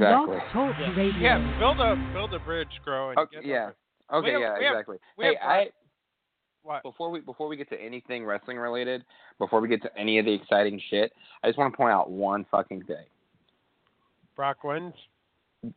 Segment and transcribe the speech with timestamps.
[0.00, 0.36] Exactly.
[0.54, 1.12] Blog Talk Radio.
[1.20, 3.10] Yeah, build a build a bridge, grow.
[3.10, 3.70] And Okay, get yeah.
[4.10, 4.96] over- Okay, have- yeah, we have- exactly.
[5.16, 5.70] we hey, have I
[6.62, 6.82] What?
[6.82, 9.04] before we before we get to anything wrestling related,
[9.38, 12.10] before we get to any of the exciting shit, I just want to point out
[12.10, 13.04] one fucking thing.
[14.36, 14.94] Brock wins.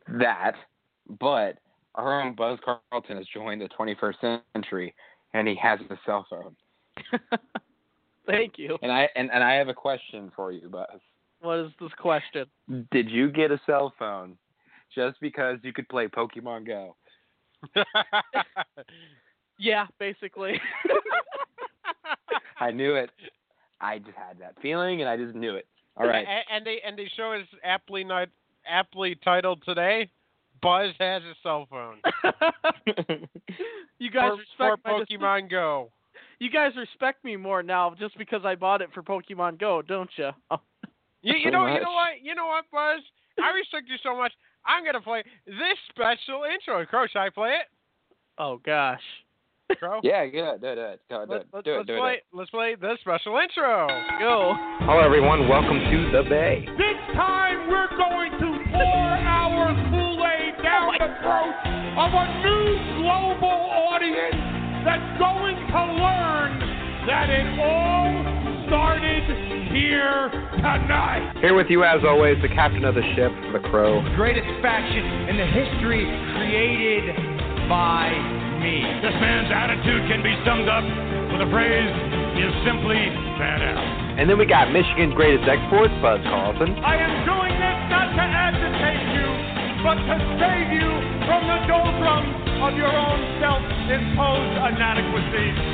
[0.08, 0.52] That,
[1.20, 1.58] but
[1.94, 4.94] our own Buzz Carlton has joined the 21st century,
[5.34, 6.56] and he has a cell phone.
[8.26, 8.78] Thank you.
[8.82, 10.98] And I and, and I have a question for you, Buzz.
[11.44, 12.46] What is this question?
[12.90, 14.36] Did you get a cell phone
[14.94, 16.96] just because you could play Pokemon Go?
[19.58, 20.60] Yeah, basically.
[22.60, 23.10] I knew it.
[23.80, 25.66] I just had that feeling, and I just knew it.
[25.96, 26.26] All right.
[26.26, 28.28] A- And they and they show is aptly not
[28.68, 30.10] aptly titled today.
[30.60, 31.98] Buzz has a cell phone
[33.98, 35.20] you guys for, respect for my decision.
[35.20, 35.92] Pokemon Go.
[36.38, 40.10] You guys respect me more now just because I bought it for Pokemon Go, don't
[40.16, 40.30] you?
[41.24, 41.28] Oh.
[41.28, 43.00] You, you Pretty know you know what you know what Buzz.
[43.42, 44.32] I respect you so much.
[44.66, 46.84] I'm gonna play this special intro.
[46.86, 47.66] Crow, should I play it?
[48.38, 49.00] Oh gosh.
[49.78, 50.00] Crow.
[50.04, 50.60] Yeah, good.
[50.60, 50.74] Do it.
[50.76, 51.00] Do it.
[51.08, 51.26] Do it.
[51.26, 51.46] Do Let, it.
[51.52, 51.76] let, Do it.
[51.78, 52.12] let's Do play.
[52.20, 52.24] it.
[52.34, 53.88] Let's play this special intro.
[54.20, 54.52] Go.
[54.84, 55.48] Hello, everyone.
[55.48, 56.68] Welcome to the Bay.
[56.76, 61.56] This time we're going to pour our Kool-Aid down the throat
[61.96, 63.58] of a new global
[63.88, 64.36] audience
[64.84, 66.60] that's going to learn
[67.08, 68.12] that it all
[68.68, 69.24] started
[69.74, 70.30] here
[70.62, 71.34] tonight.
[71.42, 73.98] Here with you, as always, the captain of the ship, the Crow.
[74.06, 76.06] The greatest faction in the history
[76.38, 77.10] created
[77.66, 78.14] by
[78.62, 78.86] me.
[79.02, 80.86] This man's attitude can be summed up
[81.34, 81.90] with a phrase,
[82.38, 83.02] is simply
[83.34, 84.22] badass.
[84.22, 86.78] And then we got Michigan's greatest exports, Buzz Carlton.
[86.78, 89.26] I am doing this not to agitate you,
[89.82, 90.86] but to save you
[91.26, 92.30] from the doldrums
[92.62, 95.73] of your own self-imposed inadequacies.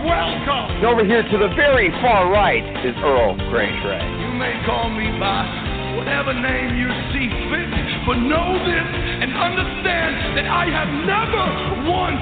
[0.00, 0.80] You're welcome.
[0.80, 4.00] And over here to the very far right is Earl Grey Trey.
[4.00, 5.44] You may call me by
[5.92, 7.68] whatever name you see fit,
[8.08, 8.88] but know this
[9.20, 11.44] and understand that I have never
[11.84, 12.16] once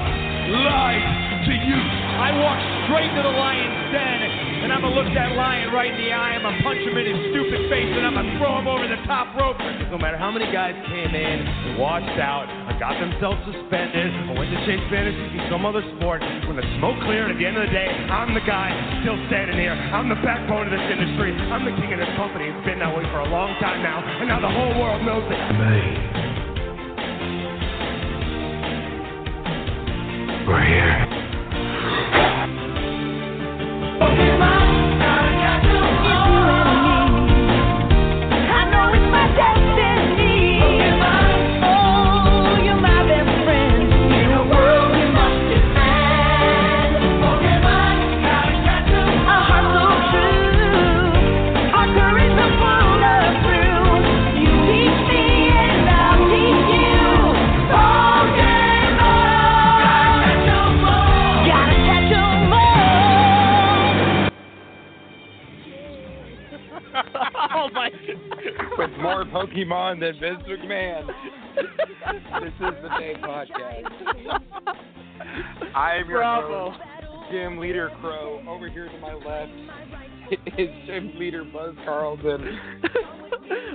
[0.59, 1.79] lied to you.
[2.19, 5.97] I walk straight to the lion's den, and I'm gonna look that lion right in
[5.97, 6.35] the eye.
[6.35, 8.99] I'm gonna punch him in his stupid face, and I'm gonna throw him over the
[9.07, 9.57] top rope.
[9.89, 14.33] No matter how many guys came in, and watched out, I got themselves suspended, I
[14.37, 17.57] went to chase fantasies in some other sport, when the smoke cleared, at the end
[17.57, 18.69] of the day, I'm the guy
[19.01, 19.73] still standing here.
[19.73, 21.33] I'm the backbone of this industry.
[21.49, 22.49] I'm the king of this company.
[22.49, 25.25] It's been that way for a long time now, and now the whole world knows
[25.29, 25.39] it.
[30.47, 31.18] We're here.
[67.61, 67.89] Oh my.
[68.77, 71.07] With more Pokemon than Vince McMahon.
[72.41, 73.89] this is the Bay Podcast.
[75.75, 76.71] I am your Bravo.
[76.71, 76.81] host,
[77.33, 78.41] Gym Leader Crow.
[78.47, 79.51] Over here to my left
[80.57, 82.59] is Gym Leader Buzz Carlton.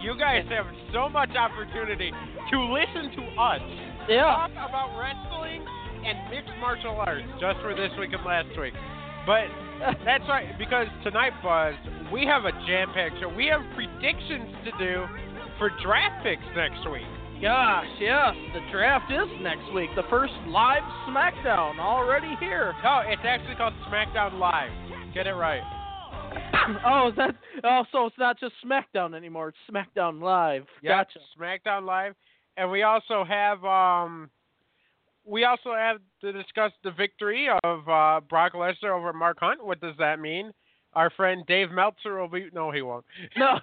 [0.00, 0.64] You guys have
[0.94, 2.10] so much opportunity
[2.50, 3.60] to listen to us
[4.08, 4.22] Yeah.
[4.48, 5.62] talk about wrestling
[6.06, 8.72] and mixed martial arts just for this week and last week.
[9.26, 9.44] But
[10.04, 11.74] that's right, because tonight, Buzz,
[12.12, 13.28] we have a jam-packed show.
[13.28, 15.06] We have predictions to do
[15.58, 17.06] for draft picks next week.
[17.40, 19.90] Gosh, yes, the draft is next week.
[19.96, 22.72] The first live SmackDown already here.
[22.84, 24.70] No, it's actually called SmackDown Live.
[25.12, 25.62] Get it right.
[26.86, 27.34] oh, is that?
[27.64, 29.48] Oh, so it's not just SmackDown anymore.
[29.48, 30.66] It's SmackDown Live.
[30.82, 31.18] Yeah, Gotcha.
[31.36, 32.14] SmackDown Live,
[32.56, 34.30] and we also have um,
[35.24, 39.64] we also have to discuss the victory of uh, Brock Lesnar over Mark Hunt.
[39.64, 40.52] What does that mean?
[40.94, 42.48] Our friend Dave Meltzer will be.
[42.52, 43.04] No, he won't.
[43.36, 43.58] No.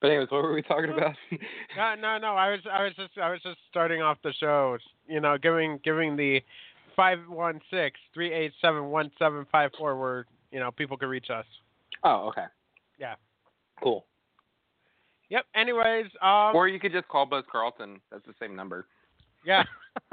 [0.00, 1.14] But anyways, what were we talking about?
[1.76, 2.34] No, no, no.
[2.34, 4.76] I was, I was just, I was just starting off the show.
[5.06, 6.40] You know, giving, giving the
[6.96, 11.08] five one six three eight seven one seven five four where you know people can
[11.08, 11.46] reach us.
[12.02, 12.46] oh, okay.
[12.98, 13.14] Yeah.
[13.80, 14.04] Cool.
[15.32, 15.46] Yep.
[15.54, 18.00] Anyways, um, Or you could just call Buzz Carlton.
[18.10, 18.86] That's the same number.
[19.46, 19.64] yeah.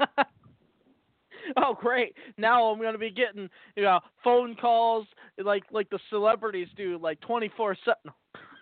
[1.56, 2.14] oh, great!
[2.38, 5.06] Now I'm gonna be getting you know phone calls
[5.42, 8.12] like like the celebrities do, like 24 seven.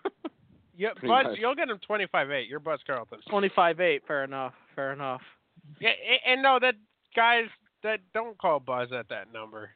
[0.81, 1.39] Yeah, Pretty Buzz, much.
[1.41, 2.49] you'll get him twenty five eight.
[2.49, 3.19] You're Buzz Carlton.
[3.29, 4.03] 25 eight.
[4.07, 4.53] Fair enough.
[4.77, 5.21] Fair enough.
[5.81, 6.77] Yeah, a- and no, that
[7.17, 7.47] guys
[7.83, 9.71] that don't call Buzz at that number.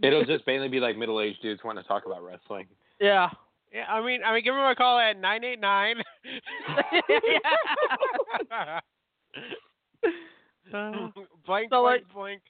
[0.00, 2.66] It'll just mainly be like middle-aged dudes wanting to talk about wrestling.
[3.00, 3.30] Yeah.
[3.72, 5.96] Yeah, I mean, I mean, give him a call at nine eight nine.
[10.70, 11.12] Blank, So,
[11.46, 12.42] blank, like- blank.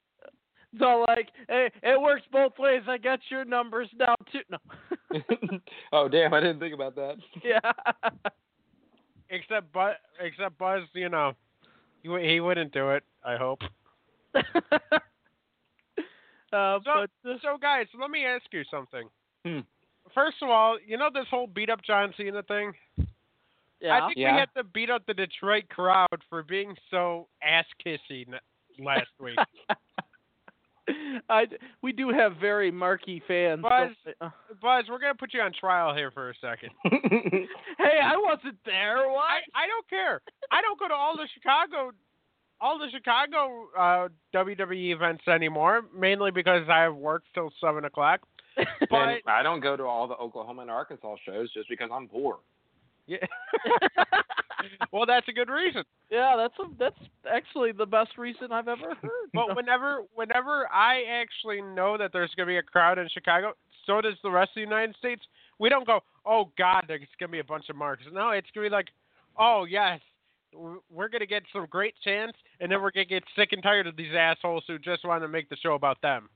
[0.79, 2.81] So like, hey, it works both ways.
[2.89, 4.41] I got your numbers now too.
[4.49, 5.59] No.
[5.93, 7.17] oh damn, I didn't think about that.
[7.45, 7.61] yeah.
[9.29, 11.33] Except Buzz, except Buzz, you know,
[12.03, 13.03] he he wouldn't do it.
[13.23, 13.59] I hope.
[14.35, 14.41] uh,
[16.51, 19.09] So, but uh, so guys, let me ask you something.
[19.45, 19.61] Hmm.
[20.15, 22.73] First of all, you know this whole beat up John Cena thing.
[23.81, 24.01] yeah.
[24.03, 24.33] I think Yeah.
[24.35, 28.27] we had to beat up the Detroit crowd for being so ass kissy
[28.79, 29.39] last week.
[31.31, 31.47] I
[31.81, 33.63] we do have very marquee fans.
[33.63, 33.91] Buzz.
[34.05, 34.17] don't?
[34.21, 34.31] Uh,
[34.61, 36.71] Buzz, we're gonna put you on trial here for a second.
[36.85, 39.09] hey, I wasn't there.
[39.09, 39.23] What?
[39.25, 40.21] I, I don't care.
[40.51, 41.93] I don't go to all the Chicago
[42.61, 48.21] all the Chicago uh, WWE events anymore, mainly because I have work till seven o'clock.
[48.57, 52.09] and But I don't go to all the Oklahoma and Arkansas shows just because I'm
[52.09, 52.39] poor.
[53.07, 53.19] yeah.
[54.93, 55.83] well, that's a good reason.
[56.11, 56.99] yeah, that's a, that's
[57.33, 59.11] actually the best reason I've ever heard.
[59.35, 63.55] But whenever whenever I actually know that there's gonna be a crowd in Chicago,
[63.87, 65.23] so does the rest of the United States.
[65.59, 68.05] We don't go, oh God, there's gonna be a bunch of marks.
[68.13, 68.89] No, it's gonna be like,
[69.39, 70.01] oh yes,
[70.55, 73.97] we're gonna get some great chants, and then we're gonna get sick and tired of
[73.97, 76.29] these assholes who just want to make the show about them.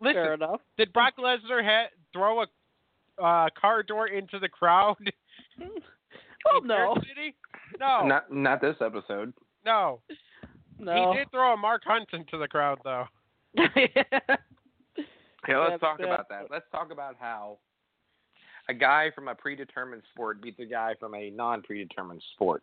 [0.00, 0.60] Listen, Fair enough.
[0.76, 2.46] did Brock Lesnar ha- throw a
[3.22, 4.96] uh, car door into the crowd?
[6.54, 7.34] Oh no, City?
[7.80, 9.34] No, Not not this episode.
[9.66, 10.00] no.
[10.78, 11.12] no.
[11.12, 13.04] He did throw a Mark Hunt into the crowd, though.
[15.44, 16.06] Okay, let's That's talk bad.
[16.06, 16.42] about that.
[16.50, 17.58] Let's talk about how
[18.68, 22.62] a guy from a predetermined sport beats a guy from a non-predetermined sport.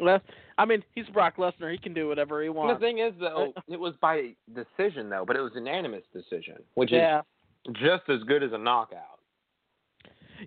[0.00, 0.20] Well,
[0.56, 1.70] I mean, he's Brock Lesnar.
[1.70, 2.80] He can do whatever he wants.
[2.80, 6.92] the thing is, though, it was by decision, though, but it was unanimous decision, which
[6.92, 7.20] yeah.
[7.66, 9.18] is just as good as a knockout.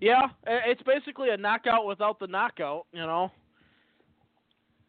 [0.00, 3.30] Yeah, it's basically a knockout without the knockout, you know.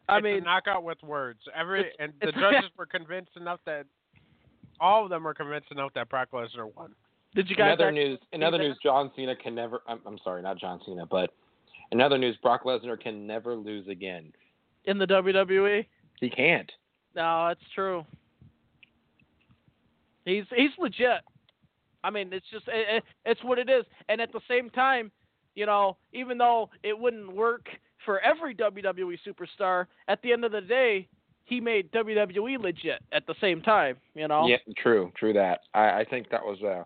[0.08, 1.40] I it's mean, a knockout with words.
[1.54, 3.86] Every It's- and the judges were convinced enough that
[4.80, 6.94] all of them were convinced enough that Brock Lesnar won.
[7.34, 9.82] did you In guys other news, in see other news, John Cena can never.
[9.86, 11.30] I'm, I'm sorry, not John Cena, but
[11.92, 14.32] in other news, Brock Lesnar can never lose again.
[14.84, 15.86] In the WWE?
[16.20, 16.70] He can't.
[17.14, 18.04] No, that's true.
[20.24, 21.20] He's he's legit.
[22.02, 23.84] I mean, it's just it, it, it's what it is.
[24.08, 25.10] And at the same time,
[25.54, 27.66] you know, even though it wouldn't work
[28.04, 31.08] for every WWE superstar, at the end of the day,
[31.44, 33.96] he made WWE legit at the same time.
[34.14, 34.46] You know.
[34.46, 35.60] Yeah, true, true that.
[35.74, 36.84] I, I think that was uh,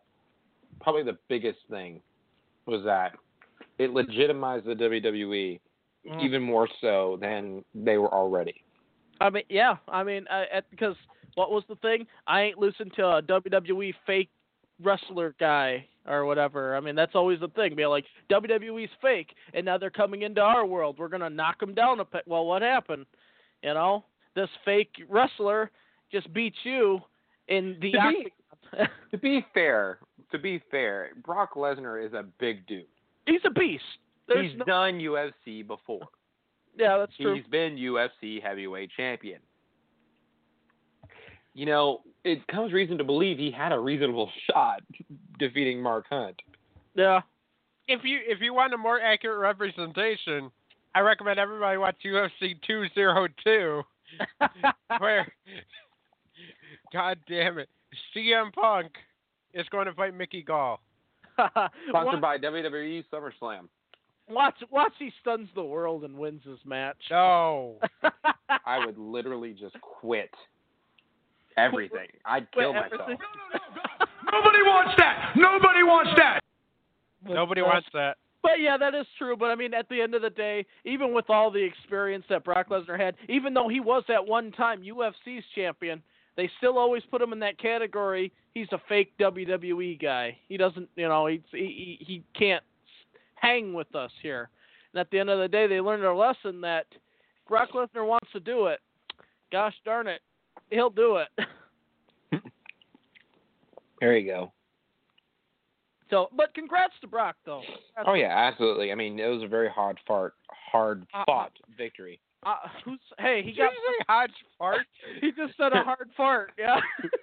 [0.81, 2.01] probably the biggest thing
[2.67, 3.13] was that
[3.79, 5.61] it legitimized the WWE
[6.07, 6.25] Mm.
[6.25, 8.55] even more so than they were already.
[9.21, 9.77] I mean, yeah.
[9.89, 10.97] I mean, uh, at, because
[11.35, 12.07] what was the thing?
[12.27, 14.31] I ain't listened to a WWE fake
[14.83, 16.77] wrestler guy or whatever.
[16.77, 17.75] I mean, that's always the thing.
[17.75, 20.97] Be like WWE's fake, and now they're coming into our world.
[20.99, 22.23] We're gonna knock them down a bit.
[22.27, 23.07] Well, what happened?
[23.63, 25.71] You know, this fake wrestler
[26.13, 27.01] just beat you
[27.49, 27.93] in the.
[27.93, 29.99] To be, to be fair,
[30.31, 32.87] to be fair, Brock Lesnar is a big dude.
[33.27, 33.83] He's a beast.
[34.29, 36.07] There's He's no, done UFC before.
[36.77, 37.35] yeah, that's true.
[37.35, 39.41] He's been UFC heavyweight champion.
[41.55, 44.83] You know, it comes reason to believe he had a reasonable shot
[45.39, 46.41] defeating Mark Hunt.
[46.95, 47.23] Yeah.
[47.89, 50.51] If you if you want a more accurate representation,
[50.95, 53.83] I recommend everybody watch UFC 202,
[54.99, 55.33] where,
[56.93, 57.69] God damn it,
[58.15, 58.93] CM Punk
[59.55, 60.81] is going to fight Mickey Gall.
[61.89, 63.69] Sponsored by WWE SummerSlam.
[64.31, 66.97] Watch, watch, he stuns the world and wins his match.
[67.11, 67.77] No.
[68.67, 70.31] I would literally just quit
[71.57, 72.09] everything.
[72.25, 73.01] I'd kill Quit myself.
[73.03, 73.27] everything.
[74.33, 75.33] Nobody wants that.
[75.37, 76.41] Nobody wants that.
[77.27, 78.17] Nobody uh, wants that.
[78.43, 79.37] But yeah, that is true.
[79.37, 82.45] But I mean, at the end of the day, even with all the experience that
[82.45, 86.03] Brock Lesnar had, even though he was at one time UFC's champion,
[86.37, 88.33] they still always put him in that category.
[88.55, 90.39] He's a fake WWE guy.
[90.49, 92.63] He doesn't, you know, he he he can't
[93.41, 94.51] hang with us here.
[94.93, 96.87] And at the end of the day, they learned their lesson that
[97.49, 98.81] Brock Lesnar wants to do it.
[99.51, 100.21] Gosh darn it,
[100.71, 101.29] he'll do it.
[104.01, 104.53] There you go.
[106.11, 107.63] So, but congrats to Brock though.
[108.07, 108.93] Oh yeah, absolutely.
[108.93, 112.21] I mean, it was a very hard fought, hard Uh, fought victory.
[112.47, 112.55] Uh,
[112.85, 113.43] who's hey?
[113.43, 114.87] He Did got you say Hodge fart?
[115.21, 116.53] he just said a hard fart.
[116.57, 116.79] Yeah.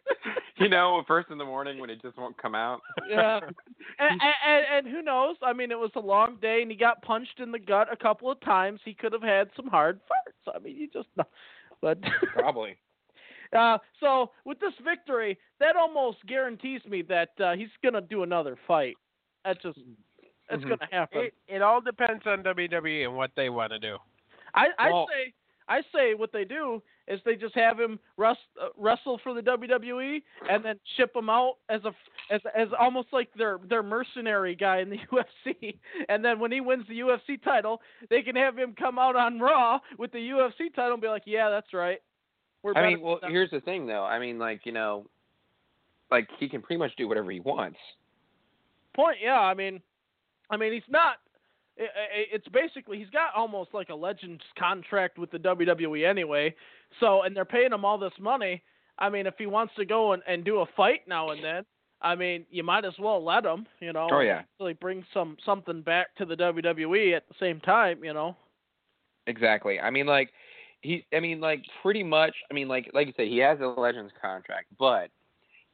[0.58, 2.82] you know, first in the morning when it just won't come out.
[3.10, 3.40] yeah.
[3.98, 5.38] And, and, and who knows?
[5.42, 7.96] I mean, it was a long day, and he got punched in the gut a
[7.96, 8.82] couple of times.
[8.84, 10.54] He could have had some hard farts.
[10.54, 11.24] I mean, you just know.
[11.82, 12.00] But
[12.34, 12.76] Probably.
[13.58, 18.58] uh, so with this victory, that almost guarantees me that uh, he's gonna do another
[18.68, 18.98] fight.
[19.46, 19.80] That's just
[20.50, 20.70] that's Mhm.
[20.70, 21.22] gonna happen.
[21.22, 23.98] It, it all depends on WWE and what they want to do.
[24.56, 25.34] I I Well- say
[25.68, 29.42] I say what they do is they just have him rust, uh, wrestle for the
[29.42, 31.94] WWE and then ship him out as a
[32.32, 35.78] as as almost like their their mercenary guy in the UFC.
[36.08, 39.40] And then when he wins the UFC title, they can have him come out on
[39.40, 42.00] Raw with the UFC title and be like, "Yeah, that's right.
[42.62, 44.04] We're I mean, well, them." here's the thing, though.
[44.04, 45.08] I mean, like you know,
[46.12, 47.80] like he can pretty much do whatever he wants.
[48.94, 49.18] point.
[49.22, 49.82] Yeah, I mean,
[50.50, 51.18] I mean he's not.
[51.78, 56.56] It's basically he's got almost like a Legends contract with the WWE anyway.
[57.00, 58.62] So and they're paying him all this money.
[58.98, 61.66] I mean, if he wants to go and, and do a fight now and then,
[62.02, 63.66] I mean, you might as well let him.
[63.80, 64.08] You know.
[64.12, 64.44] Oh, yeah.
[64.60, 68.04] Really bring some something back to the WWE at the same time.
[68.04, 68.36] You know.
[69.28, 69.80] Exactly.
[69.80, 70.30] I mean, like
[70.82, 71.06] he.
[71.14, 72.36] I mean, like pretty much.
[72.50, 75.10] I mean, like like you said, he has a Legends contract, but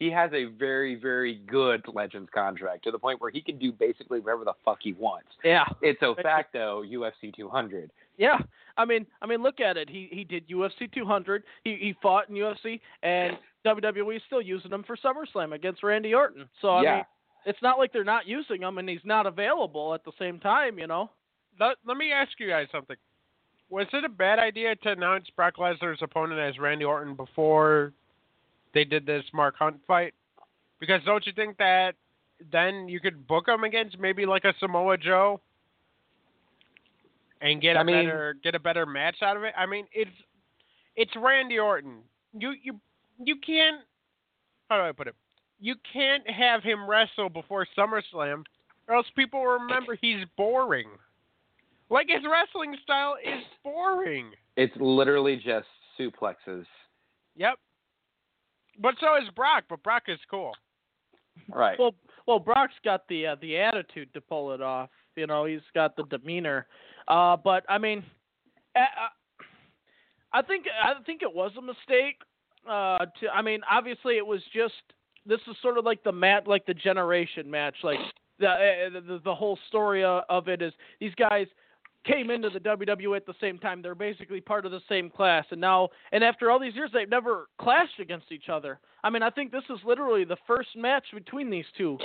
[0.02, 3.72] he has a very very good Legends contract to the point where he can do
[3.72, 5.30] basically whatever the fuck he wants.
[5.44, 5.66] Yeah.
[5.84, 7.92] It's a facto UFC 200.
[8.18, 8.40] Yeah,
[8.78, 9.90] I mean, I mean, look at it.
[9.90, 11.44] He he did UFC 200.
[11.64, 16.16] He he fought in UFC, and WWE is still using him for SummerSlam against Randy
[16.16, 16.50] Orton.
[16.62, 16.96] So I yeah.
[16.96, 17.04] mean,
[17.46, 20.80] it's not like they're not using him, and he's not available at the same time.
[20.80, 21.12] You know.
[21.60, 22.96] Let, let me ask you guys something.
[23.70, 27.94] Was it a bad idea to announce Brock Lesnar's opponent as Randy Orton before
[28.74, 30.14] they did this Mark Hunt fight?
[30.80, 31.96] Because don't you think that
[32.52, 35.40] then you could book him against maybe like a Samoa Joe
[37.42, 39.54] and get a I mean- better get a better match out of it?
[39.58, 40.12] I mean, it's
[40.96, 42.00] it's Randy Orton.
[42.34, 42.80] You you
[43.24, 43.82] you can't
[44.70, 45.16] how do I put it?
[45.60, 48.44] You can't have him wrestle before SummerSlam,
[48.88, 50.88] or else people will remember he's boring.
[51.90, 54.32] Like his wrestling style is boring.
[54.56, 55.68] It's literally just
[56.00, 56.66] suplexes.
[57.36, 57.60] Yep.
[58.80, 60.54] But so is Brock, but Brock is cool.
[61.50, 61.78] Right.
[61.80, 61.96] Well,
[62.28, 64.90] well, Brock's got the uh, the attitude to pull it off.
[65.16, 66.68] You know, he's got the demeanor.
[67.08, 68.04] Uh, but I mean,
[68.76, 69.08] I,
[70.34, 72.18] I think I think it was a mistake.
[72.70, 74.74] Uh, to I mean, obviously it was just
[75.26, 77.76] this is sort of like the mat like the generation match.
[77.84, 78.00] Like
[78.40, 81.48] the uh, the, the whole story uh, of it is these guys
[82.06, 83.82] came into the WWE at the same time.
[83.82, 87.10] They're basically part of the same class, and now and after all these years, they've
[87.10, 88.80] never clashed against each other.
[89.04, 91.98] I mean, I think this is literally the first match between these two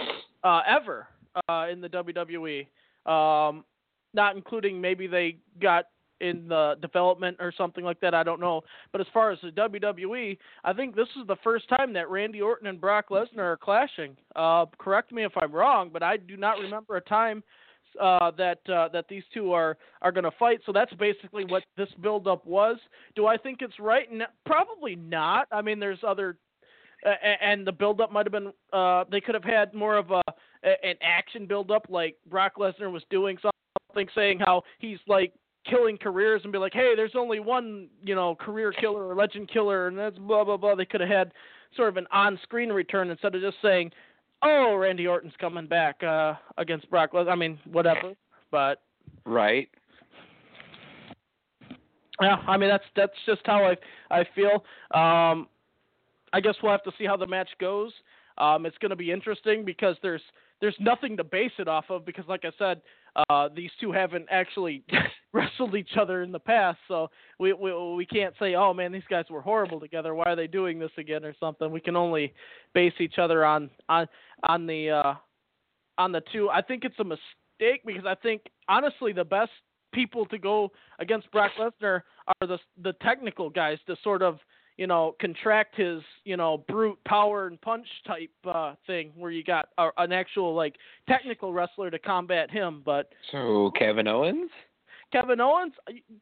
[0.44, 1.06] uh, ever
[1.48, 2.66] uh, in the WWE.
[3.10, 3.64] Um,
[4.14, 5.84] not including maybe they got
[6.20, 8.14] in the development or something like that.
[8.14, 8.62] I don't know.
[8.92, 12.40] But as far as the WWE, I think this is the first time that Randy
[12.40, 14.16] Orton and Brock Lesnar are clashing.
[14.34, 17.42] Uh, correct me if I'm wrong, but I do not remember a time
[18.00, 20.60] uh, that uh, that these two are are going to fight.
[20.66, 22.76] So that's basically what this build-up was.
[23.14, 24.08] Do I think it's right?
[24.10, 25.46] N- probably not.
[25.52, 26.38] I mean, there's other
[27.04, 27.10] uh,
[27.42, 30.22] and the build-up might have been uh, they could have had more of a
[30.62, 35.32] an action build-up like Brock Lesnar was doing something, saying how he's like
[35.68, 39.48] killing careers and be like, hey, there's only one you know career killer or legend
[39.48, 40.74] killer, and that's blah blah blah.
[40.74, 41.32] They could have had
[41.76, 43.90] sort of an on-screen return instead of just saying,
[44.42, 47.32] oh, Randy Orton's coming back uh, against Brock Lesnar.
[47.32, 48.14] I mean, whatever,
[48.50, 48.82] but
[49.24, 49.68] Right.
[52.20, 53.76] Yeah, I mean that's that's just how I
[54.10, 54.64] I feel.
[54.98, 55.48] Um,
[56.32, 57.92] I guess we'll have to see how the match goes.
[58.38, 60.22] Um, it's going to be interesting because there's
[60.60, 62.80] there's nothing to base it off of because, like I said,
[63.28, 64.82] uh, these two haven't actually
[65.32, 69.02] wrestled each other in the past, so we, we we can't say, oh man, these
[69.10, 70.14] guys were horrible together.
[70.14, 71.70] Why are they doing this again or something?
[71.70, 72.32] We can only
[72.72, 74.06] base each other on on
[74.44, 75.14] on the uh,
[75.98, 76.48] on the two.
[76.50, 79.50] I think it's a mistake because I think honestly the best
[79.92, 82.02] people to go against Brock Lesnar
[82.40, 84.38] are the the technical guys to sort of
[84.76, 89.42] you know contract his you know brute power and punch type uh thing where you
[89.42, 90.74] got a, an actual like
[91.08, 94.50] technical wrestler to combat him but So Kevin Owens?
[95.12, 95.72] Kevin Owens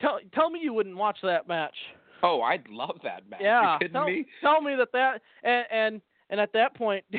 [0.01, 1.75] tell tell me you wouldn't watch that match
[2.23, 3.41] Oh, I'd love that match.
[3.43, 4.27] yeah You kidding tell, me?
[4.41, 7.05] tell me that that and and and at that point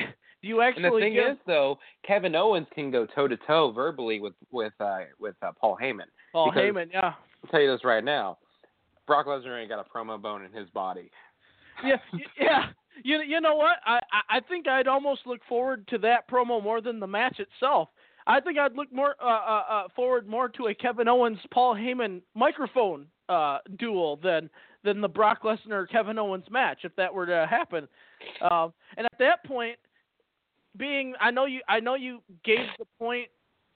[0.46, 3.72] you And actually the thing give is, though, Kevin Owens can go toe to toe
[3.72, 6.06] verbally with with uh, with uh, Paul Heyman.
[6.32, 7.12] Paul because- Heyman yeah
[7.44, 8.38] I'll tell you this right now:
[9.06, 11.10] Brock Lesnar ain't got a promo bone in his body.
[11.84, 11.96] yeah,
[12.40, 12.64] yeah.
[13.04, 13.76] You you know what?
[13.84, 14.00] I
[14.30, 17.88] I think I'd almost look forward to that promo more than the match itself.
[18.26, 21.74] I think I'd look more uh, uh, uh forward more to a Kevin Owens Paul
[21.74, 24.48] Heyman microphone uh duel than
[24.82, 27.86] than the Brock Lesnar Kevin Owens match if that were to happen.
[28.40, 29.76] Um, and at that point,
[30.78, 33.28] being I know you I know you gave the point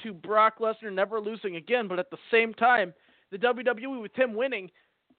[0.02, 2.94] to Brock Lesnar never losing again, but at the same time,
[3.30, 4.70] the WWE with him winning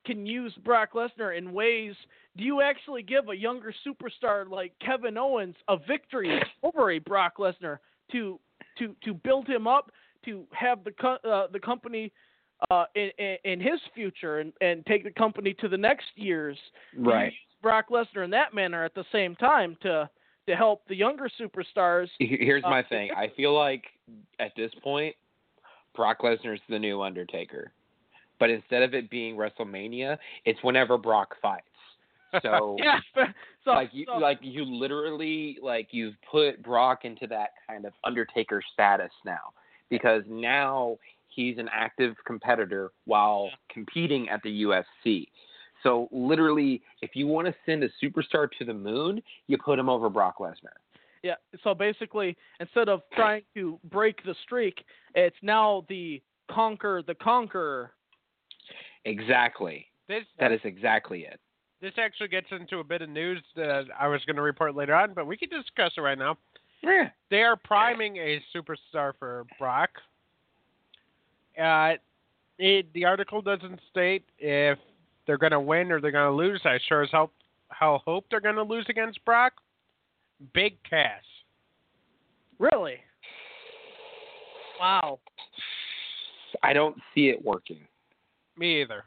[0.05, 1.93] can use Brock Lesnar in ways.
[2.37, 7.33] Do you actually give a younger superstar like Kevin Owens a victory over a Brock
[7.37, 7.77] Lesnar
[8.11, 8.39] to
[8.77, 9.91] to to build him up
[10.25, 12.11] to have the co- uh, the company
[12.69, 16.57] uh, in, in in his future and and take the company to the next years?
[16.97, 17.33] Right.
[17.61, 20.09] Brock Lesnar in that manner at the same time to
[20.47, 22.07] to help the younger superstars.
[22.19, 23.11] He- Here's my Uh, thing.
[23.15, 23.83] I feel like
[24.39, 25.15] at this point,
[25.95, 27.71] Brock Lesnar's the new Undertaker,
[28.39, 31.65] but instead of it being WrestleMania, it's whenever Brock fights.
[32.41, 32.99] So Yeah,
[33.65, 37.91] so like you so- like you literally like you've put Brock into that kind of
[38.05, 39.51] Undertaker status now
[39.89, 45.27] because now he's an active competitor while competing at the UFC.
[45.83, 49.89] So literally, if you want to send a superstar to the moon, you put him
[49.89, 50.77] over Brock Lesnar.
[51.23, 51.35] Yeah.
[51.63, 54.83] So basically, instead of trying to break the streak,
[55.15, 57.91] it's now the conquer the conqueror.
[59.05, 59.87] Exactly.
[60.07, 61.39] This That is exactly it.
[61.81, 64.93] this actually gets into a bit of news that I was going to report later
[64.93, 66.37] on, but we can discuss it right now.
[66.83, 67.09] Yeah.
[67.29, 69.89] They are priming a superstar for Brock.
[71.61, 71.93] Uh,
[72.57, 74.77] it, the article doesn't state if
[75.31, 76.59] they're going to win or they're going to lose.
[76.65, 77.31] I sure as hell,
[77.69, 79.53] hell hope they're going to lose against Brock.
[80.53, 81.23] Big Cass.
[82.59, 82.95] Really?
[84.77, 85.19] Wow.
[86.63, 87.79] I don't see it working.
[88.57, 89.05] Me either.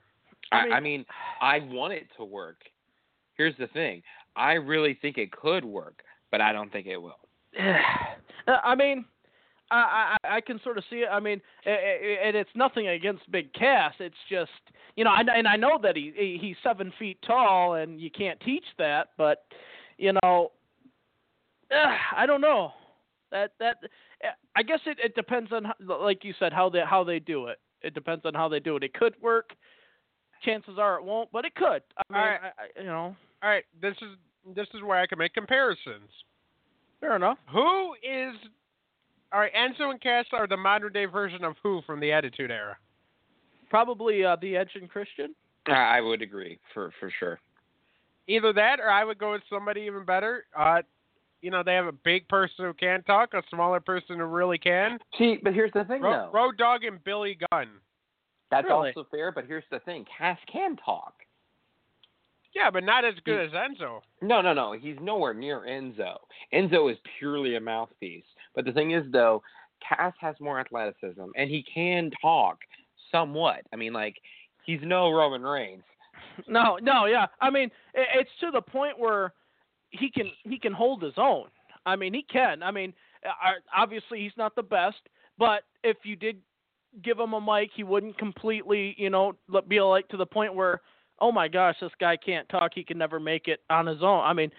[0.50, 1.04] I, I I mean,
[1.42, 2.56] I want it to work.
[3.36, 4.02] Here's the thing.
[4.34, 7.18] I really think it could work, but I don't think it will.
[8.46, 9.06] Uh, I mean,
[9.70, 11.08] I, I I can sort of see it.
[11.10, 13.94] I mean, and it's nothing against Big Cass.
[13.98, 14.50] It's just
[14.96, 18.10] you know, I, and I know that he he- he's seven feet tall, and you
[18.10, 19.08] can't teach that.
[19.16, 19.44] But
[19.98, 20.52] you know,
[22.16, 22.72] I don't know.
[23.30, 23.78] That that
[24.54, 27.58] I guess it it depends on like you said how they how they do it.
[27.82, 28.82] It depends on how they do it.
[28.84, 29.50] It could work.
[30.44, 31.82] Chances are it won't, but it could.
[31.96, 32.40] I mean, All right.
[32.42, 32.46] I,
[32.78, 36.10] I, you know, All right, this is this is where I can make comparisons.
[37.00, 37.38] fair enough.
[37.50, 38.34] Who is
[39.34, 39.52] all right?
[39.54, 42.76] Enzo and Cass are the modern day version of who from the Attitude Era.
[43.68, 45.34] Probably uh, the Edge and Christian.
[45.66, 47.40] I, I would agree for for sure.
[48.28, 50.44] Either that, or I would go with somebody even better.
[50.56, 50.82] Uh,
[51.42, 54.56] you know, they have a big person who can talk, a smaller person who really
[54.56, 54.98] can.
[55.18, 56.38] See, but here's the thing, Ro- though.
[56.38, 57.68] Road Dog and Billy Gunn.
[58.50, 58.92] That's Really?
[58.96, 60.06] also fair, but here's the thing.
[60.16, 61.12] Cass can talk.
[62.54, 64.00] Yeah, but not as good as Enzo.
[64.22, 64.72] No, no, no.
[64.72, 66.16] He's nowhere near Enzo.
[66.52, 68.24] Enzo is purely a mouthpiece.
[68.54, 69.42] But the thing is, though,
[69.86, 72.58] Cass has more athleticism, and he can talk
[73.10, 73.62] somewhat.
[73.72, 74.16] I mean, like,
[74.64, 75.82] he's no Roman Reigns.
[76.48, 77.26] No, no, yeah.
[77.40, 79.32] I mean, it's to the point where
[79.90, 81.46] he can he can hold his own.
[81.86, 82.62] I mean, he can.
[82.62, 82.92] I mean,
[83.76, 84.96] obviously he's not the best,
[85.38, 86.38] but if you did
[87.02, 89.34] give him a mic, he wouldn't completely, you know,
[89.68, 90.80] be like to the point where,
[91.20, 92.72] oh my gosh, this guy can't talk.
[92.74, 94.20] He can never make it on his own.
[94.24, 94.50] I mean,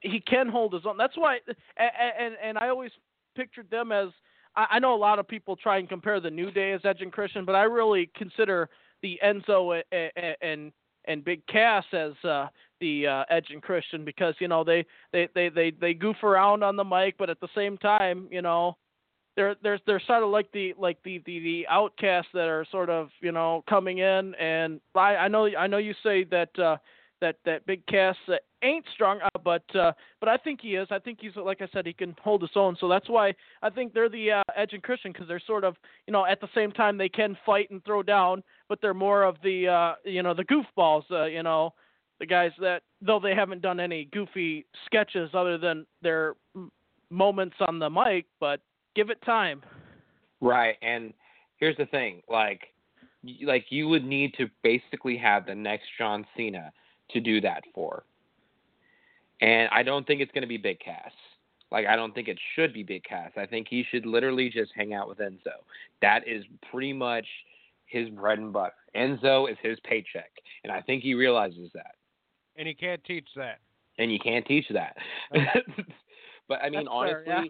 [0.00, 0.96] he, can hold his own.
[0.96, 1.38] That's why,
[1.76, 2.90] and, and I always
[3.34, 4.08] pictured them as.
[4.56, 7.00] I, I know a lot of people try and compare the New Day as Edge
[7.00, 8.68] and Christian, but I really consider
[9.02, 10.72] the Enzo and and,
[11.06, 12.48] and Big Cass as uh,
[12.80, 16.62] the uh, Edge and Christian because you know they, they they they they goof around
[16.62, 18.76] on the mic, but at the same time, you know,
[19.36, 22.90] they're they're they're sort of like the like the the, the outcasts that are sort
[22.90, 24.34] of you know coming in.
[24.36, 26.76] And I I know I know you say that uh,
[27.24, 28.16] that that Big Cass
[28.62, 30.88] ain't strong, uh, but uh, but I think he is.
[30.90, 32.76] I think he's like I said, he can hold his own.
[32.78, 35.76] So that's why I think they're the uh, Edge and Christian because they're sort of
[36.06, 39.22] you know at the same time they can fight and throw down, but they're more
[39.22, 41.04] of the uh, you know the goofballs.
[41.10, 41.72] Uh, you know
[42.20, 46.34] the guys that though they haven't done any goofy sketches other than their
[47.10, 48.60] moments on the mic, but
[48.94, 49.62] give it time.
[50.40, 51.12] Right, and
[51.56, 52.60] here's the thing, like,
[53.44, 56.72] like you would need to basically have the next John Cena
[57.10, 58.04] to do that for,
[59.40, 61.12] and I don't think it's going to be Big Cass.
[61.70, 63.30] Like, I don't think it should be Big Cass.
[63.36, 65.56] I think he should literally just hang out with Enzo.
[66.02, 67.26] That is pretty much
[67.86, 68.74] his bread and butter.
[68.94, 70.30] Enzo is his paycheck,
[70.62, 71.96] and I think he realizes that.
[72.56, 73.58] and he can't teach that.
[73.98, 74.96] and you can't teach that.
[76.48, 77.42] but I mean, That's fair, honestly, yeah.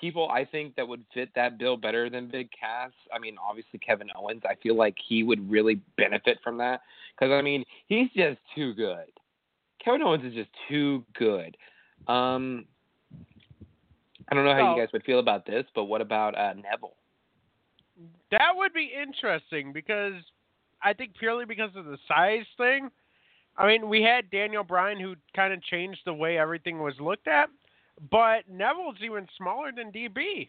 [0.00, 2.92] People I think that would fit that bill better than Big Cass.
[3.14, 4.42] I mean, obviously Kevin Owens.
[4.48, 6.80] I feel like he would really benefit from that
[7.14, 9.06] because I mean, he's just too good.
[9.84, 11.56] Kevin Owens is just too good.
[12.06, 12.66] Um,
[14.28, 16.54] I don't know how Well- you guys would feel about this, but what about uh,
[16.54, 16.96] Neville?
[18.30, 20.14] That would be interesting because
[20.82, 22.90] I think purely because of the size thing.
[23.56, 27.28] I mean, we had Daniel Bryan who kind of changed the way everything was looked
[27.28, 27.50] at,
[28.10, 30.48] but Neville's even smaller than DB.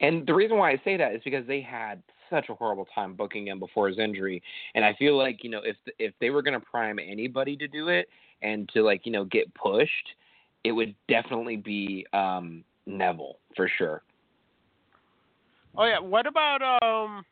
[0.00, 3.14] And the reason why I say that is because they had such a horrible time
[3.14, 4.42] booking him before his injury,
[4.74, 7.68] and I feel like you know if if they were going to prime anybody to
[7.68, 8.08] do it
[8.40, 10.08] and to like you know get pushed,
[10.64, 14.02] it would definitely be um, Neville for sure.
[15.76, 17.24] Oh yeah, what about um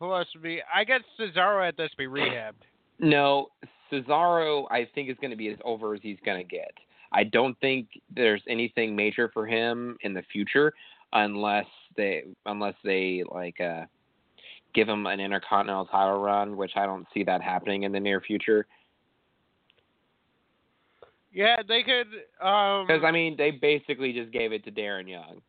[0.00, 2.64] who else would be I guess Cesaro at this be rehabbed.
[2.98, 3.48] No,
[3.90, 6.72] Cesaro I think is going to be as over as he's going to get.
[7.12, 10.72] I don't think there's anything major for him in the future
[11.12, 11.66] unless
[11.96, 13.84] they unless they like uh
[14.74, 18.20] give him an intercontinental title run, which I don't see that happening in the near
[18.20, 18.66] future.
[21.32, 22.06] Yeah, they could
[22.46, 25.40] um Because I mean, they basically just gave it to Darren Young.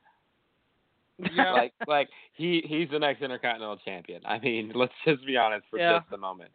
[1.34, 4.22] yeah, Like, like he he's the next Intercontinental Champion.
[4.26, 6.00] I mean, let's just be honest for Yeah.
[6.00, 6.52] just a moment.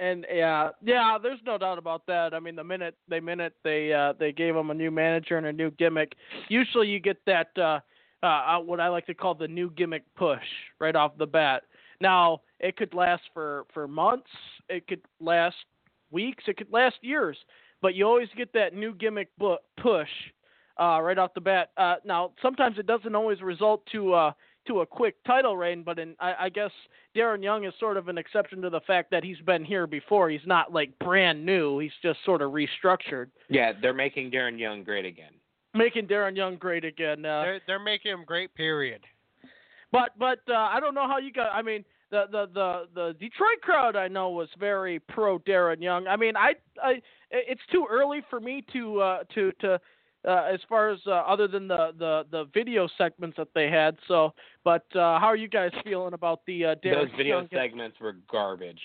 [0.00, 2.34] And yeah, yeah, there's no doubt about that.
[2.34, 5.46] I mean, the minute they minute they uh, they gave him a new manager and
[5.46, 6.14] a new gimmick,
[6.48, 7.78] usually you get that uh,
[8.24, 10.42] uh, what I like to call the new gimmick push
[10.80, 11.62] right off the bat.
[12.00, 14.30] Now it could last for for months,
[14.68, 15.56] it could last
[16.10, 17.36] weeks, it could last years,
[17.80, 20.08] but you always get that new gimmick bu- push
[20.80, 21.70] uh, right off the bat.
[21.76, 24.32] Uh, now sometimes it doesn't always result to uh,
[24.66, 26.70] to a quick title reign, but in I, I guess
[27.16, 30.30] Darren Young is sort of an exception to the fact that he's been here before.
[30.30, 31.78] He's not like brand new.
[31.78, 35.32] He's just sort of restructured, Yeah, they're making Darren Young great again.
[35.74, 37.24] making Darren Young great again.
[37.24, 38.54] Uh, they're they're making him great.
[38.54, 39.02] Period.
[39.92, 41.52] but but uh, I don't know how you got.
[41.52, 46.06] I mean, the the the the Detroit crowd I know was very pro Darren Young.
[46.06, 47.00] I mean, I I
[47.30, 49.80] it's too early for me to uh, to to.
[50.26, 53.96] Uh, as far as uh, other than the, the, the video segments that they had,
[54.08, 54.32] so
[54.64, 57.48] but uh, how are you guys feeling about the uh, Darren Those video Young?
[57.52, 58.80] segments were garbage.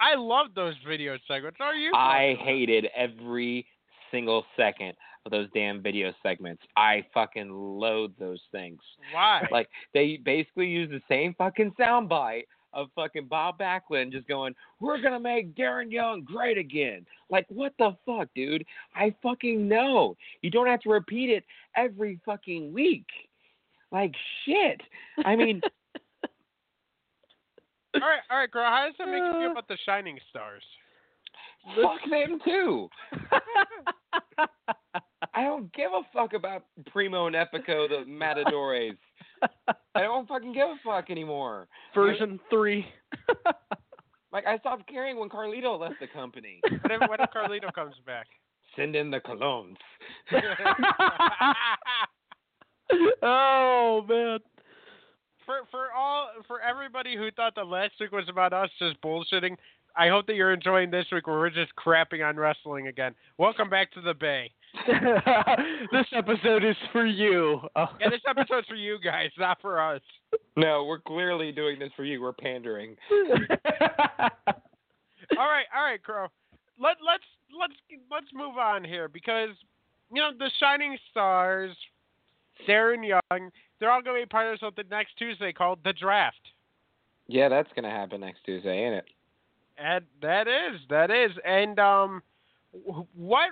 [0.00, 1.58] I love those video segments.
[1.60, 1.92] Are you?
[1.94, 3.66] I hated every
[4.10, 4.94] single second
[5.26, 6.62] of those damn video segments.
[6.76, 8.80] I fucking loathe those things.
[9.12, 9.46] Why?
[9.50, 15.00] Like they basically use the same fucking soundbite of fucking Bob Backlund just going, "We're
[15.00, 18.64] gonna make Darren Young great again." Like what the fuck, dude?
[18.94, 20.16] I fucking know.
[20.42, 21.44] You don't have to repeat it
[21.76, 23.06] every fucking week.
[23.92, 24.80] Like shit.
[25.24, 25.60] I mean,
[27.94, 28.64] all right, all right, girl.
[28.64, 29.40] How does that make you Uh.
[29.40, 30.62] feel about the Shining Stars?
[31.76, 32.90] fuck them too.
[35.34, 38.96] I don't give a fuck about Primo and Epico, the Matadores.
[39.94, 41.68] I don't fucking give a fuck anymore.
[41.94, 42.86] Version three.
[44.34, 46.60] Like I stopped caring when Carlito left the company.
[46.82, 48.26] What if, what if Carlito comes back?
[48.74, 49.76] Send in the colognes.
[53.22, 54.40] oh man.
[55.46, 59.56] for for all for everybody who thought the last week was about us just bullshitting,
[59.96, 63.14] I hope that you're enjoying this week where we're just crapping on wrestling again.
[63.38, 64.50] Welcome back to the Bay.
[65.92, 67.60] this episode is for you.
[67.76, 67.86] Oh.
[68.00, 70.02] Yeah, this episode's for you guys, not for us.
[70.56, 72.20] No, we're clearly doing this for you.
[72.20, 72.96] We're pandering.
[75.38, 76.26] All right, all right, Crow.
[76.78, 77.24] Let let's
[77.58, 77.72] let's
[78.10, 79.50] let's move on here because
[80.12, 81.74] you know the shining stars,
[82.68, 86.36] Darren Young, they're all going to be part of something next Tuesday called the draft.
[87.26, 89.04] Yeah, that's gonna happen next Tuesday, ain't it?
[89.78, 92.22] And that is that is and um,
[93.14, 93.50] what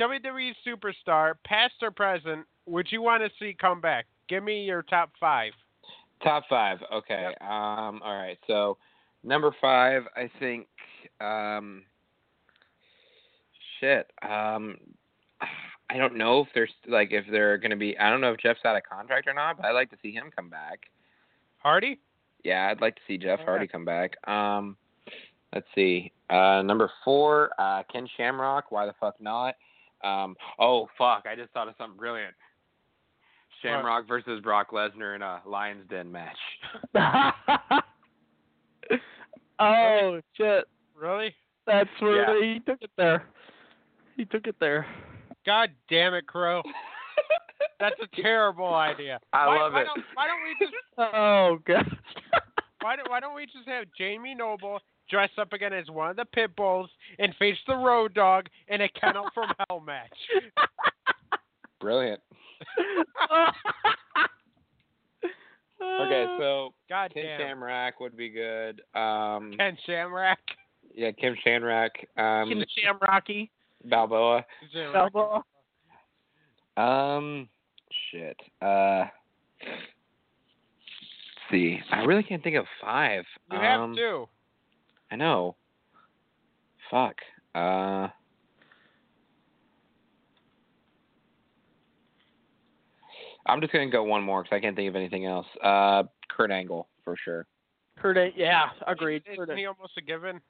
[0.00, 4.06] WWE superstar, past or present, would you want to see come back?
[4.28, 5.52] Give me your top five.
[6.22, 6.78] Top five.
[6.92, 7.34] Okay.
[7.40, 8.00] Um.
[8.02, 8.38] All right.
[8.46, 8.78] So,
[9.24, 10.66] number five, I think.
[11.20, 11.82] Um.
[13.80, 14.10] Shit.
[14.22, 14.76] Um.
[15.90, 17.98] I don't know if there's like if they're gonna be.
[17.98, 20.12] I don't know if Jeff's out of contract or not, but I'd like to see
[20.12, 20.84] him come back.
[21.58, 22.00] Hardy.
[22.44, 24.16] Yeah, I'd like to see Jeff All Hardy come back.
[24.28, 24.76] Um.
[25.52, 26.12] Let's see.
[26.30, 26.62] Uh.
[26.62, 27.50] Number four.
[27.58, 27.82] Uh.
[27.92, 28.70] Ken Shamrock.
[28.70, 29.56] Why the fuck not?
[30.04, 30.34] Um.
[30.58, 31.24] Oh fuck!
[31.30, 32.34] I just thought of something brilliant.
[33.62, 36.36] Shamrock versus Brock Lesnar in a Lions Den match.
[39.58, 40.64] oh shit!
[40.96, 41.34] Really?
[41.66, 42.54] That's where Yeah.
[42.54, 43.24] he took it there.
[44.16, 44.86] He took it there.
[45.46, 46.62] God damn it, Crow.
[47.78, 49.20] That's a terrible idea.
[49.32, 49.84] I why, love why it.
[49.86, 50.74] Don't, why don't we just
[51.14, 51.96] Oh god.
[52.80, 56.16] why don't, why don't we just have Jamie Noble dress up again as one of
[56.16, 60.10] the pit bulls and face the Road Dog in a Kennel from Hell match?
[61.80, 62.20] Brilliant.
[65.82, 67.40] Okay, so God Ken damn.
[67.40, 68.82] Shamrock would be good.
[68.94, 70.38] Um, Ken Shamrock.
[70.94, 71.92] yeah, Kim Shamrock.
[72.16, 73.50] Um, Ken Shamrocky.
[73.84, 74.44] Balboa.
[74.92, 75.42] Balboa.
[76.76, 77.48] Um,
[78.10, 78.36] shit.
[78.60, 79.06] Uh,
[81.50, 81.80] see.
[81.90, 83.24] I really can't think of five.
[83.50, 84.28] You have um, to.
[85.12, 85.56] I know.
[86.90, 87.16] Fuck.
[87.54, 88.08] Uh.
[93.44, 95.46] I'm just gonna go one more because I can't think of anything else.
[95.62, 97.46] Uh, Kurt Angle for sure.
[97.98, 99.22] Kurt, yeah, agreed.
[99.30, 100.40] Isn't Kurt he almost a given?